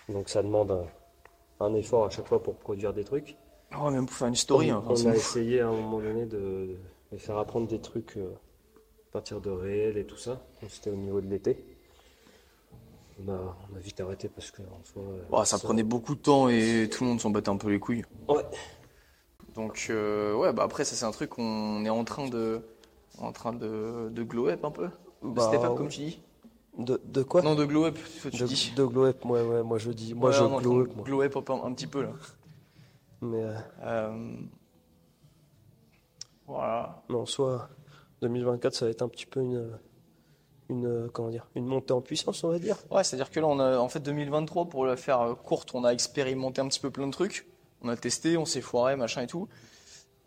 Donc 0.08 0.28
ça 0.28 0.42
demande 0.42 0.70
un, 0.70 1.64
un 1.64 1.74
effort 1.74 2.04
à 2.06 2.10
chaque 2.10 2.26
fois 2.28 2.42
pour 2.42 2.56
produire 2.56 2.92
des 2.92 3.04
trucs. 3.04 3.36
Ouais, 3.76 3.90
même 3.90 4.04
pour 4.06 4.14
faire 4.14 4.28
une 4.28 4.36
story. 4.36 4.70
hein, 4.70 4.82
on 4.86 5.06
a 5.06 5.14
essayé 5.14 5.60
à 5.60 5.68
un 5.68 5.72
moment 5.72 5.98
donné 6.00 6.26
de, 6.26 6.76
de 7.10 7.16
faire 7.16 7.38
apprendre 7.38 7.66
des 7.66 7.80
trucs 7.80 8.18
euh, 8.18 8.30
partir 9.12 9.40
de 9.40 9.50
réels 9.50 9.98
et 9.98 10.04
tout 10.04 10.16
ça. 10.16 10.40
C'était 10.68 10.90
au 10.90 10.96
niveau 10.96 11.20
de 11.20 11.28
l'été. 11.28 11.64
On 13.24 13.30
a, 13.30 13.56
on 13.72 13.76
a 13.76 13.78
vite 13.78 14.00
arrêté 14.00 14.28
parce 14.28 14.50
que 14.50 14.62
en 14.62 14.82
soi, 14.84 15.02
euh, 15.02 15.36
Ouais, 15.38 15.44
ça 15.44 15.58
prenait 15.58 15.82
beaucoup 15.82 16.14
de 16.14 16.20
temps 16.20 16.48
et 16.48 16.88
tout 16.90 17.04
le 17.04 17.10
monde 17.10 17.20
s'en 17.20 17.30
battait 17.30 17.50
un 17.50 17.56
peu 17.56 17.70
les 17.70 17.78
couilles. 17.78 18.04
Ouais. 18.28 18.42
Donc 19.54 19.88
euh, 19.90 20.34
ouais, 20.34 20.52
bah 20.54 20.62
après 20.64 20.84
ça 20.84 20.96
c'est 20.96 21.04
un 21.04 21.10
truc 21.10 21.30
qu'on 21.30 21.84
est 21.84 21.90
en 21.90 22.04
train 22.04 22.26
de 22.28 22.62
en 23.18 23.32
train 23.32 23.52
de, 23.52 24.08
de 24.10 24.22
glow 24.22 24.48
up 24.48 24.64
un 24.64 24.70
peu. 24.70 24.86
De 25.22 25.28
Bah, 25.28 25.42
step 25.46 25.62
up 25.62 25.70
ouais. 25.72 25.76
comme 25.76 25.88
tu 25.88 26.00
dis. 26.00 26.22
De, 26.78 26.98
de 27.04 27.22
quoi? 27.22 27.42
Non 27.42 27.54
de 27.54 27.66
glow 27.66 27.84
up, 27.84 27.98
tu 28.22 28.30
de, 28.30 28.46
dis. 28.46 28.72
de 28.74 28.84
glow 28.84 29.04
up, 29.04 29.22
ouais, 29.26 29.42
ouais, 29.42 29.62
moi 29.62 29.76
je 29.76 29.90
dis. 29.92 30.14
Moi 30.14 30.30
Ouais, 30.30 30.36
je 30.36 30.42
on 30.42 30.44
est 30.44 30.46
en 30.46 30.60
train 30.60 30.62
glow 30.62 30.80
up, 30.80 30.96
moi. 30.96 31.04
glow 31.04 31.22
up 31.22 31.50
un, 31.50 31.64
un 31.64 31.72
petit 31.74 31.86
peu 31.86 32.02
là. 32.02 32.12
Mais, 33.20 33.42
euh, 33.44 33.54
Euh, 33.82 34.36
Voilà. 36.46 37.02
mais 37.08 37.16
en 37.16 37.26
soi, 37.26 37.68
2024, 38.22 38.74
ça 38.74 38.84
va 38.86 38.90
être 38.90 39.02
un 39.02 39.08
petit 39.08 39.26
peu 39.26 39.40
une, 39.40 39.68
une, 40.70 40.86
euh, 40.86 41.08
comment 41.12 41.28
dire, 41.28 41.46
une 41.54 41.66
montée 41.66 41.92
en 41.92 42.00
puissance, 42.00 42.42
on 42.44 42.48
va 42.48 42.58
dire. 42.58 42.76
Ouais, 42.90 43.04
c'est-à-dire 43.04 43.30
que 43.30 43.40
là, 43.40 43.46
on 43.46 43.58
a, 43.58 43.78
en 43.78 43.88
fait, 43.88 44.00
2023, 44.00 44.66
pour 44.66 44.86
la 44.86 44.96
faire 44.96 45.20
euh, 45.20 45.34
courte, 45.34 45.74
on 45.74 45.84
a 45.84 45.90
expérimenté 45.90 46.60
un 46.60 46.68
petit 46.68 46.80
peu 46.80 46.90
plein 46.90 47.06
de 47.06 47.12
trucs. 47.12 47.46
On 47.82 47.88
a 47.88 47.96
testé, 47.96 48.36
on 48.36 48.44
s'est 48.44 48.60
foiré, 48.60 48.96
machin 48.96 49.22
et 49.22 49.26
tout. 49.26 49.48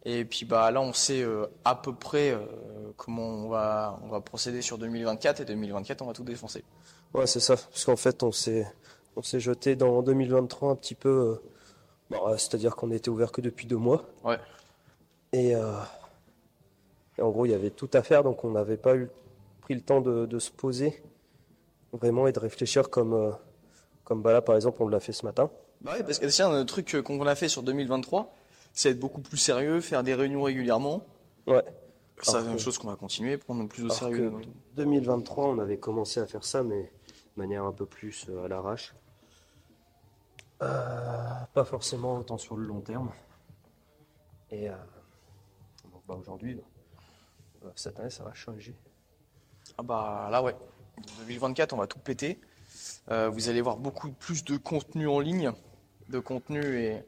Et 0.04 0.24
puis, 0.26 0.46
bah, 0.46 0.70
là, 0.70 0.82
on 0.82 0.94
sait 0.94 1.24
euh, 1.24 1.48
à 1.64 1.74
peu 1.76 1.94
près 1.96 2.30
euh, 2.32 2.40
comment 2.98 3.28
on 3.28 3.50
va, 3.50 3.98
on 4.04 4.10
va 4.10 4.22
procéder 4.22 4.62
sur 4.62 4.78
2024. 4.78 5.40
Et 5.40 5.46
2024, 5.46 6.02
on 6.04 6.06
va 6.08 6.14
tout 6.14 6.24
défoncer. 6.24 6.64
Ouais, 7.14 7.26
c'est 7.26 7.40
ça. 7.40 7.56
Parce 7.56 7.86
qu'en 7.86 7.96
fait, 7.96 8.22
on 8.22 8.32
s'est, 8.32 8.68
on 9.16 9.24
s'est 9.24 9.40
jeté 9.40 9.76
dans 9.76 10.04
2023 10.04 10.70
un 10.72 10.76
petit 10.76 10.96
peu. 10.96 11.10
euh, 11.10 11.42
bah, 12.12 12.20
c'est-à-dire 12.38 12.76
qu'on 12.76 12.92
était 12.92 13.10
ouvert 13.10 13.32
que 13.32 13.42
depuis 13.42 13.66
deux 13.66 13.78
mois. 13.78 14.04
Ouais. 14.24 14.38
Et, 15.34 15.56
euh, 15.56 15.72
et 17.18 17.22
en 17.22 17.30
gros, 17.30 17.46
il 17.46 17.52
y 17.52 17.56
avait 17.56 17.70
tout 17.72 17.90
à 17.94 18.02
faire, 18.04 18.24
donc 18.24 18.44
on 18.44 18.52
n'avait 18.52 18.78
pas 18.78 18.96
eu 18.96 19.10
pris 19.62 19.76
le 19.76 19.82
temps 19.82 20.02
de, 20.02 20.26
de 20.26 20.40
se 20.40 20.52
poser 20.52 21.02
vraiment 21.94 22.28
et 22.28 22.32
de 22.32 22.40
réfléchir 22.40 22.90
comme, 22.90 23.14
euh, 23.14 23.32
comme 24.04 24.22
bah 24.22 24.34
là, 24.34 24.42
par 24.42 24.56
exemple, 24.56 24.82
on 24.84 24.88
l'a 24.88 25.00
fait 25.00 25.14
ce 25.14 25.26
matin. 25.26 25.50
Bah 25.82 25.94
ouais, 25.94 26.04
parce 26.04 26.20
que 26.20 26.30
c'est 26.30 26.44
un 26.44 26.66
truc 26.66 26.94
euh, 26.96 27.02
qu'on 27.02 27.26
a 27.26 27.36
fait 27.36 27.48
sur 27.50 27.64
2023, 27.64 28.34
c'est 28.74 28.92
être 28.92 29.00
beaucoup 29.00 29.22
plus 29.22 29.38
sérieux, 29.38 29.80
faire 29.82 30.04
des 30.04 30.14
réunions 30.14 30.44
régulièrement. 30.44 31.06
Ouais. 31.48 31.64
C'est 32.22 32.38
une 32.38 32.54
que- 32.56 32.58
chose 32.62 32.78
qu'on 32.78 32.88
va 32.90 32.96
continuer, 32.96 33.38
prendre 33.38 33.68
plus 33.68 33.84
au 33.86 33.90
sérieux. 33.90 34.32
que 34.32 34.46
2023, 34.78 35.46
on 35.48 35.60
avait 35.60 35.78
commencé 35.78 36.20
à 36.20 36.26
faire 36.26 36.44
ça, 36.44 36.64
mais 36.64 36.84
de 36.84 37.42
manière 37.42 37.64
un 37.66 37.72
peu 37.74 37.86
plus 37.86 38.26
euh, 38.30 38.46
à 38.46 38.48
l'arrache. 38.48 38.94
Euh, 40.62 41.18
pas 41.54 41.66
forcément 41.66 42.18
autant 42.18 42.38
sur 42.38 42.56
le 42.56 42.66
long 42.66 42.80
terme. 42.80 43.12
Et 44.52 44.70
euh, 44.70 44.74
bah, 46.08 46.16
aujourd'hui, 46.20 46.58
cette 47.76 48.00
année, 48.00 48.10
ça 48.10 48.24
va 48.24 48.34
changer. 48.34 48.76
Ah 49.78 49.84
bah 49.84 50.30
là 50.32 50.42
ouais. 50.42 50.56
2024, 51.20 51.74
on 51.74 51.78
va 51.78 51.88
tout 51.88 52.00
péter. 52.00 52.40
Euh, 53.12 53.30
vous 53.30 53.50
allez 53.50 53.62
voir 53.62 53.78
beaucoup 53.78 54.12
plus 54.12 54.44
de 54.44 54.58
contenu 54.58 55.08
en 55.08 55.20
ligne, 55.20 55.52
de 56.10 56.20
contenu 56.20 56.80
et 56.80 57.04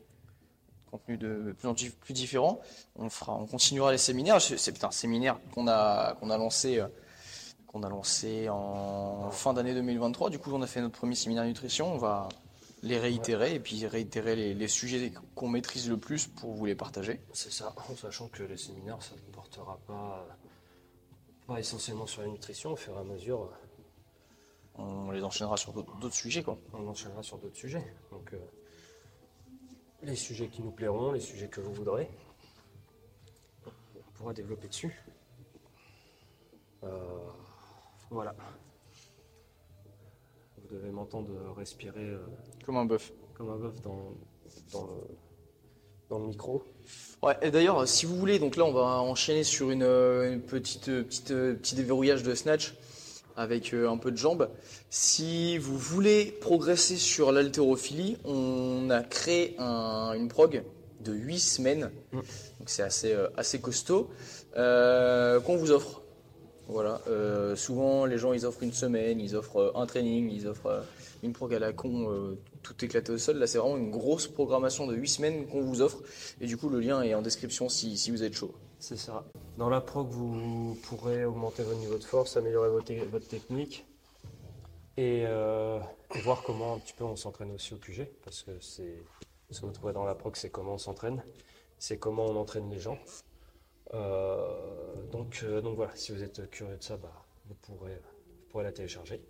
contenu 0.91 1.17
de 1.17 1.55
plus 1.57 1.67
en 1.67 1.73
plus 1.73 2.13
différent. 2.13 2.59
On 2.95 3.09
fera, 3.09 3.35
on 3.35 3.45
continuera 3.45 3.91
les 3.91 3.97
séminaires. 3.97 4.41
C'est 4.41 4.57
c'est 4.57 4.83
un 4.83 4.91
séminaire 4.91 5.39
qu'on 5.53 5.67
a 5.67 6.15
qu'on 6.15 6.29
a 6.29 6.37
lancé 6.37 6.79
euh, 6.79 6.87
qu'on 7.67 7.83
a 7.83 7.89
lancé 7.89 8.49
en 8.49 9.29
fin 9.31 9.53
d'année 9.53 9.73
2023. 9.73 10.29
Du 10.29 10.39
coup, 10.39 10.51
on 10.53 10.61
a 10.61 10.67
fait 10.67 10.81
notre 10.81 10.97
premier 10.97 11.15
séminaire 11.15 11.45
nutrition. 11.45 11.93
On 11.93 11.97
va 11.97 12.29
les 12.83 12.99
réitérer 12.99 13.55
et 13.55 13.59
puis 13.59 13.85
réitérer 13.87 14.35
les, 14.35 14.53
les 14.53 14.67
sujets 14.67 15.11
qu'on 15.35 15.47
maîtrise 15.47 15.89
le 15.89 15.97
plus 15.97 16.27
pour 16.27 16.53
vous 16.53 16.65
les 16.65 16.75
partager. 16.75 17.19
C'est 17.33 17.51
ça, 17.51 17.73
en 17.89 17.95
sachant 17.95 18.27
que 18.27 18.43
les 18.43 18.57
séminaires, 18.57 19.01
ça 19.01 19.15
ne 19.15 19.31
portera 19.33 19.77
pas, 19.87 20.27
pas 21.47 21.59
essentiellement 21.59 22.05
sur 22.05 22.21
la 22.21 22.27
nutrition. 22.27 22.71
Au 22.73 22.75
fur 22.75 22.95
et 22.95 22.99
à 22.99 23.03
mesure, 23.03 23.41
euh, 23.43 24.81
On 24.81 25.11
les 25.11 25.23
enchaînera 25.23 25.57
sur 25.57 25.73
d'autres 25.73 25.95
d'autres 25.97 26.15
sujets 26.15 26.43
quoi. 26.43 26.57
on 26.73 26.87
enchaînera 26.87 27.23
sur 27.23 27.37
d'autres 27.39 27.55
sujets. 27.57 27.85
Donc, 28.11 28.33
euh, 28.33 28.37
les 30.03 30.15
sujets 30.15 30.47
qui 30.47 30.61
nous 30.61 30.71
plairont, 30.71 31.11
les 31.11 31.19
sujets 31.19 31.47
que 31.47 31.59
vous 31.61 31.73
voudrez, 31.73 32.09
on 33.65 34.11
pourra 34.13 34.33
développer 34.33 34.67
dessus. 34.67 35.03
Euh, 36.83 37.29
voilà. 38.11 38.35
Vous 40.69 40.75
devez 40.77 40.91
m'entendre 40.91 41.29
respirer 41.55 42.09
euh, 42.09 42.17
Comme 42.65 42.77
un 42.77 42.85
bœuf. 42.85 43.11
comme 43.35 43.49
un 43.49 43.57
bœuf 43.57 43.81
dans, 43.81 44.13
dans, 44.73 44.83
le, 44.85 44.93
dans 46.09 46.19
le 46.19 46.27
micro. 46.27 46.63
Ouais, 47.23 47.35
et 47.41 47.51
d'ailleurs, 47.51 47.87
si 47.87 48.05
vous 48.05 48.15
voulez, 48.17 48.39
donc 48.39 48.55
là, 48.55 48.65
on 48.65 48.73
va 48.73 49.01
enchaîner 49.01 49.43
sur 49.43 49.71
une, 49.71 49.83
euh, 49.83 50.31
une 50.33 50.41
petite, 50.41 50.89
euh, 50.89 51.03
petite, 51.03 51.31
euh, 51.31 51.53
petit 51.55 51.75
déverrouillage 51.75 52.23
de 52.23 52.33
snatch 52.35 52.75
avec 53.35 53.73
euh, 53.73 53.89
un 53.89 53.97
peu 53.97 54.11
de 54.11 54.17
jambes. 54.17 54.49
Si 54.89 55.57
vous 55.59 55.77
voulez 55.77 56.25
progresser 56.41 56.95
sur 56.97 57.31
l'haltérophilie, 57.31 58.17
on 58.25 58.89
a 58.89 59.03
créé 59.03 59.55
un- 59.59 60.13
une 60.13 60.27
prog 60.27 60.63
de 61.01 61.13
8 61.13 61.39
semaines. 61.39 61.91
Mm. 62.11 62.17
Donc 62.17 62.69
c'est 62.69 62.81
assez, 62.83 63.13
euh, 63.13 63.27
assez 63.37 63.61
costaud, 63.61 64.09
euh, 64.57 65.39
qu'on 65.39 65.55
vous 65.55 65.71
offre. 65.71 66.01
Voilà. 66.67 67.01
euh, 67.07 67.55
souvent, 67.55 68.05
les 68.05 68.17
gens, 68.17 68.33
ils 68.33 68.45
offrent 68.45 68.63
une 68.63 68.73
semaine, 68.73 69.19
ils 69.19 69.35
offrent 69.35 69.57
euh, 69.57 69.71
un 69.75 69.85
training, 69.85 70.29
ils 70.29 70.47
offrent 70.47 70.67
euh, 70.67 70.81
une 71.23 71.33
prog 71.33 71.53
à 71.53 71.59
la 71.59 71.73
con, 71.73 72.37
tout 72.61 72.85
éclaté 72.85 73.11
au 73.11 73.17
sol. 73.17 73.37
Là, 73.37 73.47
c'est 73.47 73.57
vraiment 73.57 73.77
une 73.77 73.89
grosse 73.89 74.27
programmation 74.27 74.85
de 74.85 74.95
8 74.95 75.07
semaines 75.07 75.47
qu'on 75.47 75.61
vous 75.61 75.81
offre. 75.81 75.99
Et 76.41 76.45
du 76.45 76.57
coup, 76.57 76.69
le 76.69 76.79
lien 76.79 77.01
est 77.01 77.15
en 77.15 77.21
description 77.21 77.69
si, 77.69 77.97
si 77.97 78.11
vous 78.11 78.23
êtes 78.23 78.33
chaud. 78.33 78.53
C'est 78.79 78.97
ça. 78.97 79.25
Dans 79.57 79.69
la 79.69 79.81
prog, 79.81 80.09
vous 80.09 80.77
pourrez 80.83 81.25
augmenter 81.25 81.63
votre 81.63 81.79
niveau 81.79 81.97
de 81.97 82.03
force, 82.03 82.37
améliorer 82.37 82.69
votre, 82.69 83.27
technique 83.27 83.85
et, 84.97 85.21
et 85.21 86.21
voir 86.23 86.43
comment 86.45 86.75
un 86.75 86.79
petit 86.79 86.93
peu 86.93 87.03
on 87.03 87.15
s'entraîne 87.15 87.51
aussi 87.51 87.73
au 87.73 87.77
QG. 87.77 88.07
Parce 88.23 88.43
que 88.43 88.51
c'est 88.61 88.93
ce 89.49 89.61
que 89.61 89.65
vous 89.65 89.71
trouvez 89.71 89.93
dans 89.93 90.05
la 90.05 90.13
prog, 90.13 90.35
c'est 90.35 90.49
comment 90.49 90.73
on 90.73 90.77
s'entraîne, 90.77 91.23
c'est 91.79 91.97
comment 91.97 92.25
on 92.25 92.35
entraîne 92.35 92.69
les 92.69 92.79
gens. 92.79 92.99
Euh, 93.93 94.47
donc, 95.11 95.41
euh, 95.43 95.61
donc 95.61 95.75
voilà, 95.75 95.91
si 95.95 96.11
vous 96.11 96.23
êtes 96.23 96.49
curieux 96.49 96.77
de 96.77 96.83
ça, 96.83 96.97
bah, 96.97 97.11
vous, 97.45 97.55
pourrez, 97.55 97.95
vous 97.95 98.49
pourrez 98.49 98.63
la 98.63 98.71
télécharger. 98.71 99.21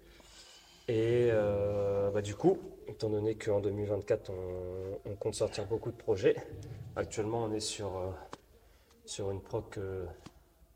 Et 0.88 1.30
euh, 1.32 2.10
bah, 2.12 2.22
du 2.22 2.36
coup, 2.36 2.58
étant 2.88 3.10
donné 3.10 3.36
qu'en 3.36 3.60
2024, 3.60 4.30
on, 4.30 5.10
on 5.10 5.15
compte 5.15 5.36
sortir 5.36 5.65
beaucoup 5.65 5.91
de 5.91 5.98
projets, 5.98 6.36
actuellement 6.96 7.43
on 7.43 7.52
est 7.52 7.60
sur, 7.60 7.98
euh, 7.98 8.12
sur 9.06 9.32
une 9.32 9.41
proc 9.41 9.78
euh, 9.78 10.06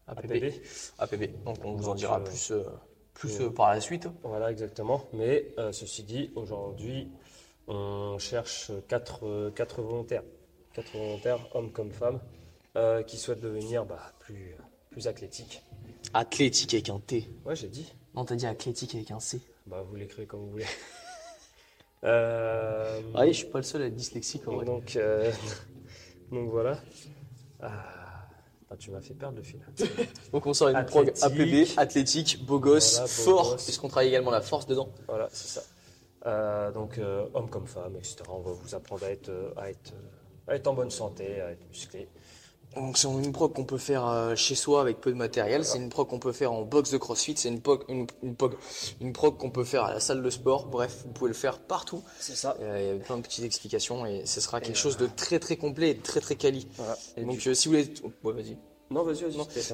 APB. 0.08 0.54
APB. 1.00 1.44
Donc, 1.46 1.58
on 1.63 1.74
vous 1.74 1.89
en 1.89 1.96
dira 1.96 2.22
plus, 2.22 2.54
plus 3.13 3.41
par 3.56 3.72
la 3.72 3.80
suite. 3.80 4.08
Voilà, 4.24 4.52
exactement. 4.52 5.06
Mais 5.13 5.54
ceci 5.72 6.04
dit, 6.04 6.32
aujourd'hui, 6.36 7.10
on 7.67 8.17
cherche 8.20 8.72
quatre, 8.88 9.26
euh, 9.26 9.52
quatre 9.52 9.82
volontaires, 9.82 10.24
quatre 10.74 10.91
volontaires, 10.91 11.39
hommes 11.56 11.72
comme 11.72 11.91
femmes, 11.91 12.20
euh, 12.77 13.03
qui 13.03 13.17
souhaitent 13.17 13.41
devenir 13.41 13.86
bah, 13.86 14.13
plus, 14.19 14.55
plus 14.89 15.07
athlétiques. 15.07 15.62
Athlétique 16.13 16.73
avec 16.73 16.89
un 16.89 16.99
T. 16.99 17.29
Ouais, 17.45 17.55
j'ai 17.55 17.67
dit. 17.67 17.93
Non, 18.15 18.25
t'as 18.25 18.36
dit 18.36 18.45
athlétique 18.45 18.95
avec 18.95 19.12
un 19.12 19.19
C. 19.19 19.41
Bah, 19.67 19.84
vous 19.88 19.95
l'écrivez 19.95 20.27
comme 20.27 20.41
vous 20.41 20.51
voulez. 20.51 20.65
Euh, 22.03 22.99
Ah 23.13 23.21
oui, 23.21 23.27
je 23.34 23.38
suis 23.38 23.45
pas 23.47 23.60
le 23.60 23.63
seul 23.63 23.84
à 23.84 23.86
être 23.86 23.95
dyslexique 23.95 24.47
en 24.47 24.55
vrai. 24.55 24.65
donc, 24.65 24.95
euh, 24.95 25.31
donc 26.31 26.49
voilà. 26.49 26.79
Ah, 27.62 27.71
ah, 28.71 28.75
tu 28.75 28.89
m'as 28.89 29.01
fait 29.01 29.13
perdre 29.13 29.38
le 29.38 29.43
fil. 29.43 29.60
Donc 30.34 30.47
on 30.47 30.53
sort 30.55 30.69
une 30.69 30.84
prog. 30.86 31.13
APB, 31.21 31.67
athlétique, 31.77 32.43
beau 32.43 32.57
gosse, 32.60 32.93
Voilà, 32.93 33.05
beau 33.05 33.12
fort, 33.12 33.51
gosse. 33.51 33.63
puisqu'on 33.65 33.88
travaille 33.88 34.07
également 34.07 34.31
la 34.31 34.41
force 34.41 34.65
dedans. 34.65 34.89
Voilà, 35.07 35.27
c'est 35.31 35.60
ça. 35.60 35.62
Euh, 36.25 36.71
donc, 36.71 36.97
euh, 36.97 37.27
hommes 37.36 37.49
comme 37.51 37.67
femmes, 37.67 37.95
etc. 37.97 38.23
On 38.29 38.39
va 38.39 38.51
vous 38.53 38.73
apprendre 38.73 39.03
à 39.03 39.12
être, 39.12 39.53
à, 39.57 39.69
être, 39.69 39.93
à 40.47 40.55
être 40.55 40.65
en 40.67 40.73
bonne 40.73 40.89
santé, 40.89 41.39
à 41.39 41.51
être 41.51 41.67
musclé. 41.69 42.07
Donc 42.75 42.97
c'est 42.97 43.07
une 43.10 43.34
prog 43.34 43.51
qu'on 43.53 43.65
peut 43.65 43.77
faire 43.77 44.07
euh, 44.07 44.36
chez 44.36 44.55
soi 44.55 44.79
avec 44.81 45.01
peu 45.01 45.12
de 45.12 45.17
matériel. 45.17 45.65
C'est 45.65 45.77
une 45.77 45.89
prog 45.89 46.07
qu'on 46.07 46.19
peut 46.19 46.31
faire 46.31 46.53
en 46.53 46.62
box 46.62 46.89
de 46.91 46.97
CrossFit. 46.97 47.34
C'est 47.36 47.49
une 47.49 47.60
prog, 47.60 47.84
une, 47.89 48.07
une, 48.23 48.34
prog- 48.36 48.55
une 49.01 49.12
prog 49.12 49.38
qu'on 49.38 49.49
peut 49.49 49.65
faire 49.65 49.84
à 49.84 49.93
la 49.93 49.99
salle 49.99 50.23
de 50.23 50.29
sport. 50.29 50.67
Bref, 50.67 51.03
vous 51.05 51.12
pouvez 51.12 51.27
le 51.27 51.34
faire 51.36 51.60
partout. 51.60 52.01
C'est 52.19 52.36
ça. 52.36 52.55
Euh, 52.62 52.79
Il 52.93 52.97
y 52.97 53.01
a 53.01 53.03
plein 53.03 53.17
de 53.17 53.23
petites 53.23 53.43
explications 53.43 54.05
et 54.05 54.25
ce 54.25 54.39
sera 54.39 54.62
quelque 54.62 54.77
chose 54.77 54.95
de 54.95 55.07
très 55.07 55.39
très 55.39 55.57
complet 55.57 55.89
et 55.91 55.97
très 55.97 56.21
très 56.21 56.36
quali. 56.36 56.65
Voilà. 56.77 56.97
Et 57.17 57.25
Donc 57.25 57.39
du- 57.39 57.49
euh, 57.49 57.53
si 57.53 57.67
vous 57.67 57.73
voulez, 57.75 57.93
ouais, 58.23 58.34
vas-y. 58.34 58.57
Non, 58.89 59.03
vas-y. 59.03 59.25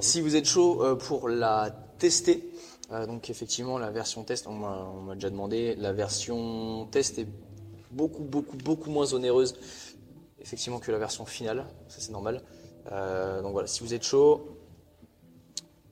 Si 0.02 0.20
vous 0.22 0.36
êtes 0.36 0.46
chaud 0.46 0.84
euh, 0.84 0.96
pour 0.96 1.30
la 1.30 1.70
tester, 2.00 2.50
euh, 2.92 3.06
donc 3.06 3.30
effectivement 3.30 3.78
la 3.78 3.92
version 3.92 4.24
test, 4.24 4.48
on 4.48 4.54
m'a 4.54 4.88
on 4.96 5.02
m'a 5.02 5.14
déjà 5.16 5.30
demandé, 5.30 5.76
la 5.76 5.94
version 5.94 6.88
test 6.92 7.20
est 7.20 7.28
beaucoup 7.92 8.24
beaucoup 8.24 8.58
beaucoup 8.58 8.90
moins 8.92 9.14
onéreuse 9.14 9.56
effectivement 10.40 10.80
que 10.80 10.92
la 10.92 10.98
version 11.00 11.26
finale, 11.26 11.66
ça 11.90 11.98
c'est 12.00 12.12
normal. 12.12 12.42
Euh, 12.92 13.42
donc 13.42 13.52
voilà, 13.52 13.68
si 13.68 13.82
vous 13.82 13.94
êtes 13.94 14.04
chaud, 14.04 14.58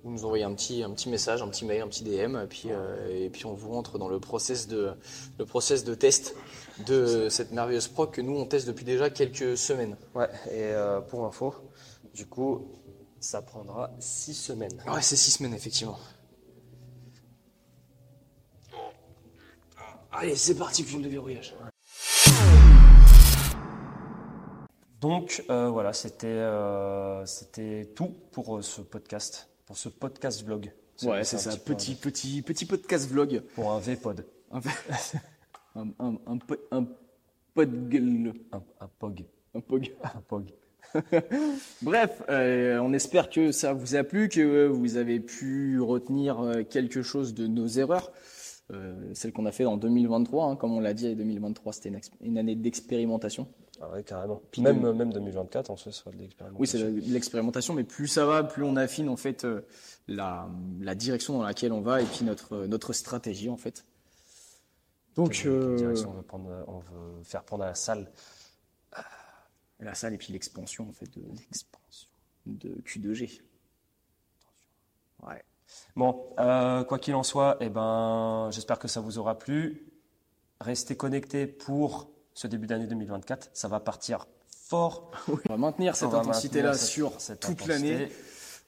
vous 0.04 0.12
nous 0.12 0.26
envoyez 0.26 0.44
un 0.44 0.54
petit 0.54 0.84
un 0.84 0.92
petit 0.92 1.10
message, 1.10 1.42
un 1.42 1.48
petit 1.48 1.66
mail, 1.66 1.82
un 1.82 1.88
petit 1.88 2.04
DM, 2.04 2.38
et 2.38 2.48
puis 2.48 2.70
euh, 2.70 3.08
et 3.10 3.30
puis 3.30 3.46
on 3.46 3.54
vous 3.54 3.72
rentre 3.72 3.98
dans 3.98 4.08
le 4.08 4.20
process 4.20 4.68
de 4.68 4.94
le 5.40 5.46
process 5.46 5.84
de 5.84 5.96
test 5.96 6.36
de 6.86 7.28
cette 7.30 7.52
merveilleuse 7.52 7.88
proc 7.88 8.12
que 8.12 8.22
nous 8.22 8.38
on 8.38 8.46
teste 8.46 8.68
depuis 8.68 8.86
déjà 8.86 9.10
quelques 9.10 9.58
semaines. 9.58 9.98
Ouais, 10.14 10.30
et 10.48 10.64
euh, 10.64 11.02
pour 11.02 11.26
info, 11.26 11.56
du 12.14 12.28
coup, 12.28 12.72
ça 13.20 13.42
prendra 13.42 13.92
six 14.00 14.36
semaines. 14.36 14.82
Ouais, 14.88 15.02
c'est 15.02 15.16
six 15.16 15.32
semaines 15.32 15.54
effectivement. 15.54 15.98
Allez, 20.12 20.36
c'est 20.36 20.56
parti 20.56 20.84
pour 20.84 20.98
le 21.00 21.04
déverrouillage. 21.04 21.54
Donc 25.06 25.44
euh, 25.52 25.70
voilà, 25.70 25.94
c'était 25.94 26.26
euh, 26.26 27.24
c'était 27.28 27.92
tout 27.96 28.12
pour 28.32 28.58
euh, 28.58 28.62
ce 28.64 28.82
podcast, 28.82 29.50
pour 29.68 29.78
ce 29.78 29.88
podcast 29.88 30.44
vlog. 30.44 30.72
Ouais, 31.04 31.24
c'est 31.24 31.38
ça. 31.38 31.52
petit 31.52 31.94
Petit, 31.94 32.42
petit, 32.42 32.66
podcast 32.66 33.08
vlog. 33.08 33.44
pour 33.54 33.72
un 33.72 33.80
V-pod, 33.80 34.26
Un, 34.52 34.62
un, 35.76 35.88
un, 36.00 36.18
un, 36.26 36.40
un 36.72 36.88
pod 37.54 37.90
gueule. 37.90 38.34
un, 38.52 38.64
un 38.80 38.90
pog, 38.98 39.26
Un 39.54 39.60
pog. 39.60 39.92
un 40.04 40.22
pog. 40.22 40.50
Bref, 41.84 42.24
euh, 42.30 42.80
on 42.80 42.92
espère 42.92 43.30
que 43.30 43.52
ça 43.52 43.74
vous 43.74 43.96
a 43.96 44.04
plu, 44.04 44.28
que 44.28 44.66
vous 44.66 44.98
avez 44.98 45.20
pu 45.20 45.80
retenir 45.82 46.64
quelque 46.72 47.04
chose 47.04 47.36
de 47.36 47.46
nos 47.46 47.68
erreurs. 47.68 48.12
Euh, 48.74 48.96
celles 49.14 49.32
qu'on 49.32 49.46
a 49.46 49.52
fait 49.52 49.66
en 49.66 49.78
2023, 49.78 50.46
hein, 50.46 50.56
comme 50.56 50.74
on 50.74 50.80
l'a 50.80 50.96
dit, 50.96 51.14
2023 51.16 51.74
c'était 51.74 51.92
une 52.22 52.38
année 52.40 52.56
d'expérimentation. 52.56 53.48
Ah 53.82 53.90
ouais, 53.92 54.04
carrément. 54.04 54.42
Puis 54.52 54.62
même, 54.62 54.82
de- 54.82 54.92
même 54.92 55.12
2024, 55.12 55.70
en 55.70 55.76
soi, 55.78 55.92
ce 55.92 56.00
sera 56.00 56.12
de 56.12 56.18
l'expérimentation. 56.18 56.60
Oui, 56.62 56.68
c'est 56.68 57.08
de 57.08 57.14
l'expérimentation, 57.14 57.74
mais 57.74 57.84
plus 57.84 58.08
ça 58.08 58.26
va, 58.26 58.44
plus 58.44 58.64
on 58.64 58.76
affine 58.78 59.10
en 59.10 59.18
fait 59.18 59.44
euh, 59.44 59.62
la, 60.08 60.48
la 60.80 60.96
direction 60.96 61.34
dans 61.38 61.44
laquelle 61.44 61.74
on 61.74 61.82
va 61.82 62.02
et 62.02 62.06
puis 62.06 62.24
notre, 62.24 62.66
notre 62.68 62.94
stratégie 62.94 63.50
en 63.50 63.58
fait. 63.58 63.86
Donc 65.16 65.44
euh, 65.46 65.76
direction 65.78 66.10
on 66.12 66.14
veut, 66.14 66.22
prendre, 66.24 66.64
on 66.68 66.80
veut 66.80 67.24
faire 67.24 67.44
prendre 67.44 67.64
à 67.64 67.68
la 67.68 67.76
salle. 67.76 68.10
la 69.80 69.94
salle 69.94 70.14
et 70.14 70.18
puis 70.18 70.32
l'expansion 70.32 70.88
en 70.90 70.94
fait 70.94 71.08
de 71.18 71.22
l'expansion 71.38 72.08
de 72.46 72.70
Q2G. 72.86 73.42
Ouais. 75.24 75.44
Bon, 75.96 76.28
euh, 76.40 76.84
quoi 76.84 77.00
qu'il 77.00 77.16
en 77.16 77.24
soit, 77.24 77.58
eh 77.60 77.70
ben, 77.70 78.50
j'espère 78.52 78.80
que 78.80 78.88
ça 78.88 79.02
vous 79.02 79.18
aura 79.18 79.38
plu. 79.38 79.86
Restez 80.62 80.96
connectés 80.96 81.48
pour 81.48 82.10
ce 82.36 82.46
début 82.46 82.68
d'année 82.68 82.86
2024. 82.86 83.50
Ça 83.54 83.68
va 83.68 83.80
partir 83.80 84.28
fort. 84.48 85.10
On 85.28 85.38
va 85.50 85.58
maintenir 85.58 85.96
cette 85.96 86.14
intensité-là 86.14 86.76
sur 86.78 87.20
cette 87.20 87.40
toute 87.40 87.66
l'année. 87.66 88.10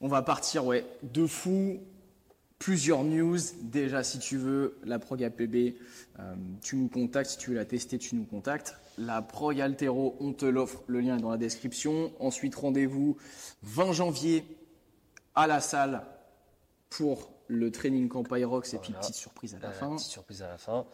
On 0.00 0.08
va 0.08 0.22
partir, 0.22 0.66
ouais, 0.66 0.84
de 1.04 1.26
fou. 1.26 1.78
Plusieurs 2.58 3.04
news. 3.04 3.38
Déjà, 3.62 4.02
si 4.02 4.18
tu 4.18 4.36
veux, 4.36 4.78
la 4.82 4.98
prog 4.98 5.22
APB, 5.22 5.76
euh, 6.18 6.34
tu 6.60 6.74
nous 6.74 6.88
contactes. 6.88 7.30
Si 7.30 7.38
tu 7.38 7.50
veux 7.50 7.56
la 7.56 7.64
tester, 7.64 7.98
tu 7.98 8.16
nous 8.16 8.24
contactes. 8.24 8.74
La 8.98 9.22
prog 9.22 9.60
Altero, 9.60 10.16
on 10.18 10.32
te 10.32 10.44
l'offre. 10.44 10.82
Le 10.88 11.00
lien 11.00 11.18
est 11.18 11.20
dans 11.20 11.30
la 11.30 11.36
description. 11.36 12.10
Ensuite, 12.18 12.56
rendez-vous 12.56 13.16
20 13.62 13.92
janvier 13.92 14.44
à 15.36 15.46
la 15.46 15.60
salle 15.60 16.02
pour 16.90 17.30
le 17.46 17.70
training 17.70 18.08
camp 18.08 18.24
Pyrox 18.24 18.74
et 18.74 18.78
puis 18.78 18.88
Voilà. 18.90 19.00
petite 19.02 19.14
surprise 19.14 19.54
à 19.54 19.58
la 19.60 19.68
Euh, 19.68 19.72
fin. 19.72 19.94
petite 19.94 20.08
surprise 20.10 20.42
à 20.42 20.48
la 20.48 20.58
fin. 20.58 20.84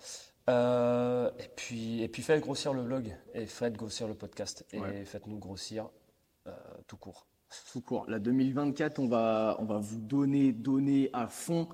Euh, 0.51 1.31
et 1.39 1.49
puis, 1.57 2.03
et 2.03 2.09
puis 2.09 2.23
faites 2.23 2.41
grossir 2.43 2.75
le 2.75 2.83
vlog 2.83 3.17
et 3.35 3.47
faites 3.47 3.75
grossir 3.77 4.07
le 4.07 4.15
podcast 4.15 4.65
et 4.73 4.79
Ouais. 4.81 5.05
faites-nous 5.07 5.39
grossir 5.39 5.89
euh, 6.47 6.51
tout 6.87 6.97
court. 6.99 7.27
Tout 7.73 7.81
court. 7.81 8.05
La 8.09 8.19
2024, 8.19 8.99
on 8.99 9.07
va, 9.07 9.57
on 9.61 9.65
va 9.65 9.79
vous 9.79 10.01
donner, 10.01 10.53
donner 10.53 11.09
à 11.13 11.29
fond. 11.29 11.69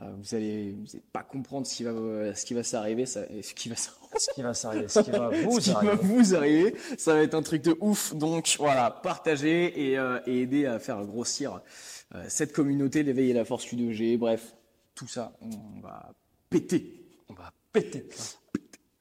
Euh, 0.00 0.10
vous 0.18 0.34
allez, 0.34 0.72
vous 0.72 0.86
allez 0.94 1.02
pas 1.12 1.22
comprendre 1.22 1.66
ce 1.66 1.74
qui 1.76 1.84
va, 1.84 2.34
ce 2.34 2.44
qui 2.46 2.54
va 2.54 2.62
s'arriver, 2.62 3.04
ça- 3.06 3.26
ce 3.42 3.52
qui 3.54 3.68
va 3.68 3.76
s'arriver. 3.76 3.98
Ce 4.18 4.30
qui 4.32 4.42
va 4.42 4.54
s'arriver, 4.54 4.88
ce 4.88 5.00
qui 5.00 5.10
va 5.10 5.28
vous 5.28 5.60
ce 5.60 5.64
qui 5.66 5.70
va 5.72 5.78
arriver. 5.78 6.02
vous 6.02 6.34
arriver, 6.34 6.74
ça 6.96 7.12
va 7.14 7.22
être 7.22 7.34
un 7.34 7.42
truc 7.42 7.62
de 7.62 7.76
ouf. 7.80 8.14
Donc 8.16 8.56
voilà, 8.58 8.90
partagez 8.90 9.90
et, 9.90 9.98
euh, 9.98 10.18
et 10.26 10.42
aidez 10.42 10.64
à 10.66 10.78
faire 10.78 11.04
grossir 11.04 11.60
cette 12.28 12.52
communauté, 12.54 13.02
l'éveiller 13.02 13.34
la 13.34 13.44
force 13.44 13.66
Q2G. 13.66 14.16
Bref, 14.16 14.56
tout 14.94 15.06
ça, 15.08 15.34
on 15.42 15.80
va 15.82 16.10
péter. 16.48 17.04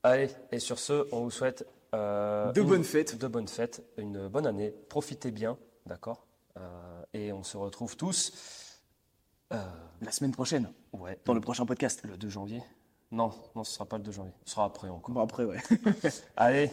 Allez, 0.03 0.29
et 0.51 0.59
sur 0.59 0.79
ce, 0.79 1.07
on 1.11 1.23
vous 1.23 1.31
souhaite 1.31 1.65
euh, 1.93 2.51
de 2.51 2.61
bonnes 2.61 2.83
fêtes. 2.83 3.17
De 3.17 3.27
bonnes 3.27 3.47
fêtes, 3.47 3.83
une 3.97 4.27
bonne 4.27 4.45
année. 4.45 4.73
Profitez 4.89 5.31
bien, 5.31 5.57
d'accord 5.85 6.25
euh, 6.57 7.01
Et 7.13 7.31
on 7.33 7.43
se 7.43 7.57
retrouve 7.57 7.95
tous. 7.97 8.33
Euh, 9.53 9.63
La 10.01 10.11
semaine 10.11 10.31
prochaine 10.31 10.71
Ouais. 10.93 11.19
Dans 11.25 11.33
le 11.33 11.41
prochain 11.41 11.65
podcast 11.65 12.01
Le 12.03 12.17
2 12.17 12.29
janvier 12.29 12.61
Non, 13.11 13.31
non, 13.55 13.63
ce 13.63 13.73
sera 13.73 13.85
pas 13.85 13.97
le 13.97 14.03
2 14.03 14.11
janvier. 14.11 14.33
Ce 14.45 14.51
sera 14.53 14.65
après 14.65 14.89
encore. 14.89 15.19
Après, 15.19 15.45
ouais. 15.45 15.61
Allez. 16.37 16.71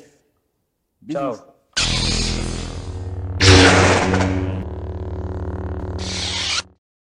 Bisous. 1.01 1.19
Ciao. 1.19 1.35